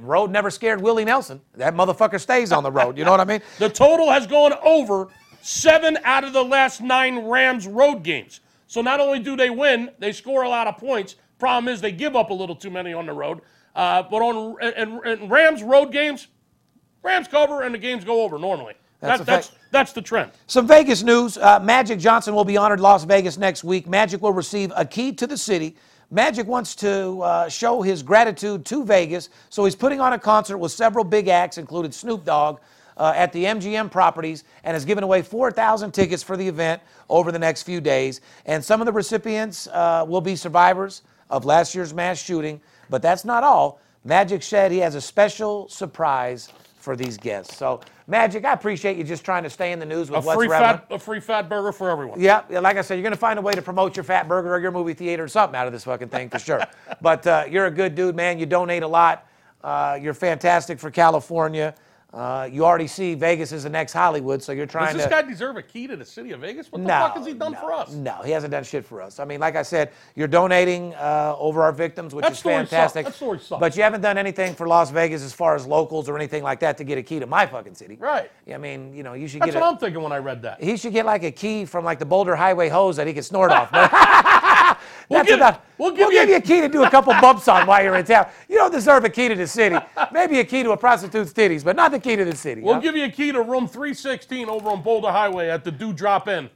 [0.00, 1.40] road never scared Willie Nelson.
[1.56, 2.96] That motherfucker stays on the road.
[2.96, 3.40] You know what I mean?
[3.58, 5.08] The total has gone over
[5.42, 8.40] seven out of the last nine Rams road games.
[8.66, 11.16] So not only do they win, they score a lot of points.
[11.44, 13.42] Problem is they give up a little too many on the road.
[13.74, 16.28] Uh, but on and, and Rams road games,
[17.02, 18.72] Rams cover and the games go over normally.
[19.00, 20.30] That's That- that's that's the trend.
[20.46, 21.36] Some Vegas news.
[21.36, 23.86] Uh, Magic Johnson will be honored Las Vegas next week.
[23.86, 25.76] Magic will receive a key to the city.
[26.10, 30.56] Magic wants to uh, show his gratitude to Vegas, so he's putting on a concert
[30.56, 32.60] with several big acts, including Snoop Dogg,
[32.96, 36.80] uh, at the MGM properties, and has given away 4,000 tickets for the event
[37.10, 38.22] over the next few days.
[38.46, 42.60] And some of the recipients uh, will be survivors of last year's mass shooting,
[42.90, 43.80] but that's not all.
[44.04, 47.56] Magic said he has a special surprise for these guests.
[47.56, 50.36] So, Magic, I appreciate you just trying to stay in the news with A what's
[50.36, 50.86] free relevant.
[50.88, 52.20] fat a free fat burger for everyone.
[52.20, 54.28] Yeah, yeah, like I said, you're going to find a way to promote your fat
[54.28, 56.62] burger or your movie theater or something out of this fucking thing for sure.
[57.00, 58.38] but uh, you're a good dude, man.
[58.38, 59.26] You donate a lot.
[59.62, 61.74] Uh, you're fantastic for California.
[62.14, 65.10] Uh, you already see Vegas is the next Hollywood, so you're trying Does this to.
[65.10, 66.70] guy deserve a key to the city of Vegas?
[66.70, 67.92] What the no, fuck has he done no, for us?
[67.92, 69.18] No, he hasn't done shit for us.
[69.18, 72.54] I mean, like I said, you're donating uh, over our victims, which That is story
[72.58, 72.70] sucks.
[72.70, 73.06] fantastic.
[73.06, 73.58] That story sucks.
[73.58, 76.60] But you haven't done anything for Las Vegas as far as locals or anything like
[76.60, 77.96] that to get a key to my fucking city.
[77.98, 78.30] Right.
[78.52, 79.60] I mean, you know, you should That's get.
[79.60, 80.62] what a, I'm thinking when I read that.
[80.62, 83.24] he should get like a key from like the Boulder Highway hose that he could
[83.24, 83.70] snort off.
[85.10, 85.64] That's give- about.
[85.78, 87.96] we'll give give you- you a key to do a couple bumps on while you're
[87.96, 88.26] in town.
[88.48, 89.76] You don't deserve a key to the city.
[90.12, 92.60] Maybe a key to a prostitute's titties, but not the key to the city.
[92.62, 92.80] We'll huh?
[92.80, 96.48] give you a key to room 316 over on Boulder Highway at the Dewdrop Inn.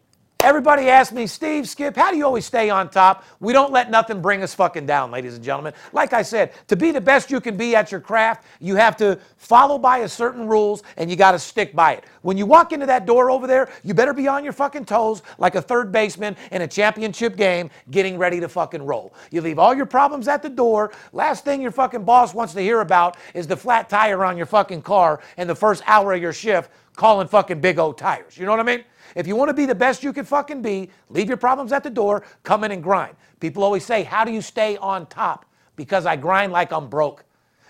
[0.48, 3.22] Everybody asks me, Steve, Skip, how do you always stay on top?
[3.38, 5.74] We don't let nothing bring us fucking down, ladies and gentlemen.
[5.92, 8.96] Like I said, to be the best you can be at your craft, you have
[8.96, 12.04] to follow by a certain rules and you got to stick by it.
[12.22, 15.20] When you walk into that door over there, you better be on your fucking toes
[15.36, 19.12] like a third baseman in a championship game getting ready to fucking roll.
[19.30, 20.92] You leave all your problems at the door.
[21.12, 24.46] Last thing your fucking boss wants to hear about is the flat tire on your
[24.46, 28.38] fucking car in the first hour of your shift calling fucking big old tires.
[28.38, 28.84] You know what I mean?
[29.18, 31.82] If you want to be the best you can fucking be, leave your problems at
[31.82, 33.16] the door, come in and grind.
[33.40, 35.44] People always say, How do you stay on top?
[35.74, 37.24] Because I grind like I'm broke.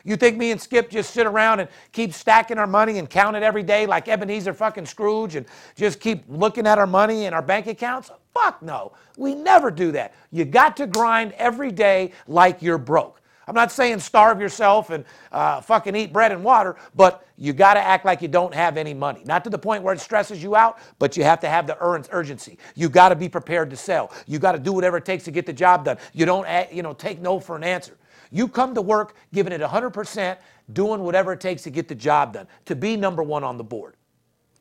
[0.05, 3.34] You think me and Skip just sit around and keep stacking our money and count
[3.34, 7.34] it every day like Ebenezer fucking Scrooge and just keep looking at our money and
[7.34, 8.11] our bank accounts?
[8.34, 8.92] Fuck no.
[9.16, 10.14] We never do that.
[10.30, 13.17] You got to grind every day like you're broke.
[13.49, 17.74] I'm not saying starve yourself and uh, fucking eat bread and water, but you got
[17.74, 19.22] to act like you don't have any money.
[19.24, 21.78] Not to the point where it stresses you out, but you have to have the
[21.80, 22.59] urgency.
[22.74, 24.12] You got to be prepared to sell.
[24.26, 25.96] You got to do whatever it takes to get the job done.
[26.12, 27.96] You don't, you know, take no for an answer.
[28.30, 30.36] You come to work giving it 100%,
[30.74, 33.64] doing whatever it takes to get the job done, to be number one on the
[33.64, 33.94] board.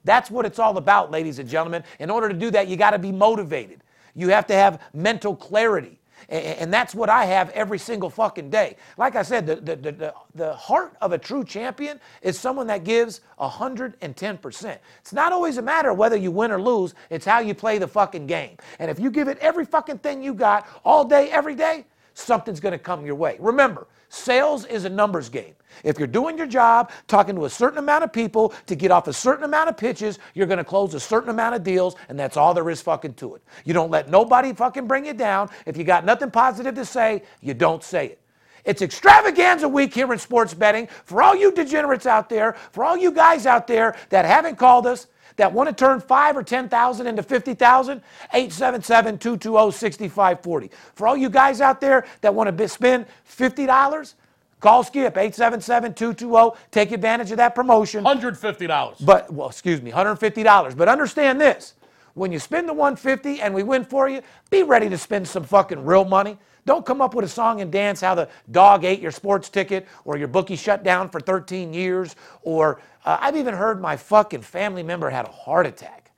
[0.06, 1.84] That's what it's all about, ladies and gentlemen.
[2.00, 3.84] In order to do that, you got to be motivated.
[4.16, 5.97] You have to have mental clarity.
[6.30, 8.78] And that's what I have every single fucking day.
[8.98, 12.84] Like I said, the, the, the, the heart of a true champion is someone that
[12.84, 14.78] gives 110%.
[15.00, 17.78] It's not always a matter of whether you win or lose, it's how you play
[17.78, 18.58] the fucking game.
[18.80, 22.60] And if you give it every fucking thing you got all day, every day, something's
[22.60, 23.38] gonna come your way.
[23.40, 25.54] Remember, sales is a numbers game.
[25.84, 29.08] If you're doing your job, talking to a certain amount of people to get off
[29.08, 32.20] a certain amount of pitches, you're going to close a certain amount of deals, and
[32.20, 33.44] that's all there is fucking to it.
[33.64, 35.50] You don't let nobody fucking bring you down.
[35.66, 38.22] If you got nothing positive to say, you don't say it.
[38.66, 40.88] It's extravaganza week here in sports betting.
[41.06, 44.86] For all you degenerates out there, for all you guys out there that haven't called
[44.86, 45.08] us,
[45.38, 48.02] that want to turn five or 10,000 into 50,000,
[48.34, 50.70] 877-220-6540.
[50.96, 54.16] For all you guys out there that want to spend $50,
[54.60, 56.58] Call Skip 877-220.
[56.72, 58.04] Take advantage of that promotion.
[58.04, 59.06] $150.
[59.06, 60.76] But well, excuse me, $150.
[60.76, 61.76] But understand this.
[62.16, 65.44] When you spend the 150 and we win for you, be ready to spend some
[65.44, 66.40] fucking real money.
[66.68, 69.88] Don't come up with a song and dance how the dog ate your sports ticket
[70.04, 74.42] or your bookie shut down for 13 years or uh, I've even heard my fucking
[74.42, 76.12] family member had a heart attack.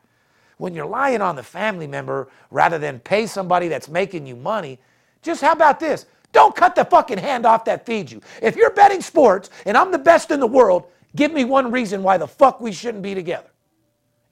[0.58, 4.80] When you're lying on the family member rather than pay somebody that's making you money,
[5.22, 6.08] just how about this?
[6.32, 8.20] Don't cut the fucking hand off that feeds you.
[8.42, 10.86] If you're betting sports and I'm the best in the world,
[11.16, 13.52] give me one reason why the fuck we shouldn't be together.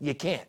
[0.02, 0.48] You can't.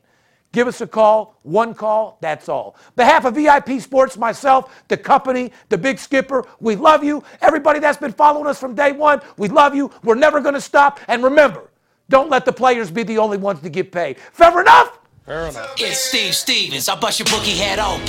[0.53, 2.77] Give us a call, one call, that's all.
[2.97, 7.23] Behalf of VIP Sports, myself, the company, the big skipper, we love you.
[7.43, 9.91] Everybody that's been following us from day one, we love you.
[10.03, 11.01] We're never going to stop.
[11.07, 11.71] And remember,
[12.09, 14.19] don't let the players be the only ones to get paid.
[14.33, 14.99] Fair enough?
[15.27, 15.75] Fair enough.
[15.77, 16.89] It's Steve Stevens.
[16.89, 18.07] I bust your bookie head open.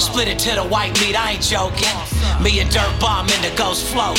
[0.00, 1.92] Split it to the white meat, I ain't joking.
[2.42, 4.18] Me and Dirt Bomb in the ghost float.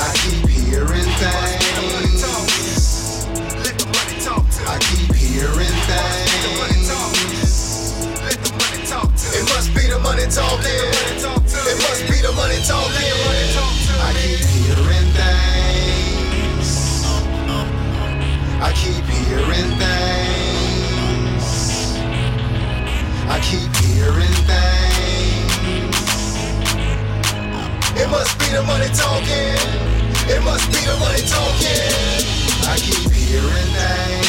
[0.00, 1.58] I keep hearing things.
[4.66, 6.90] I keep hearing things.
[9.34, 10.92] It must be the money talking.
[11.66, 13.12] It must be the money talking.
[14.00, 16.70] I keep hearing things.
[18.60, 21.46] I keep hearing things.
[23.28, 24.97] I keep hearing things.
[28.00, 29.58] It must be the money talking.
[30.30, 32.28] It must be the money talking.
[32.70, 34.27] I keep hearing things.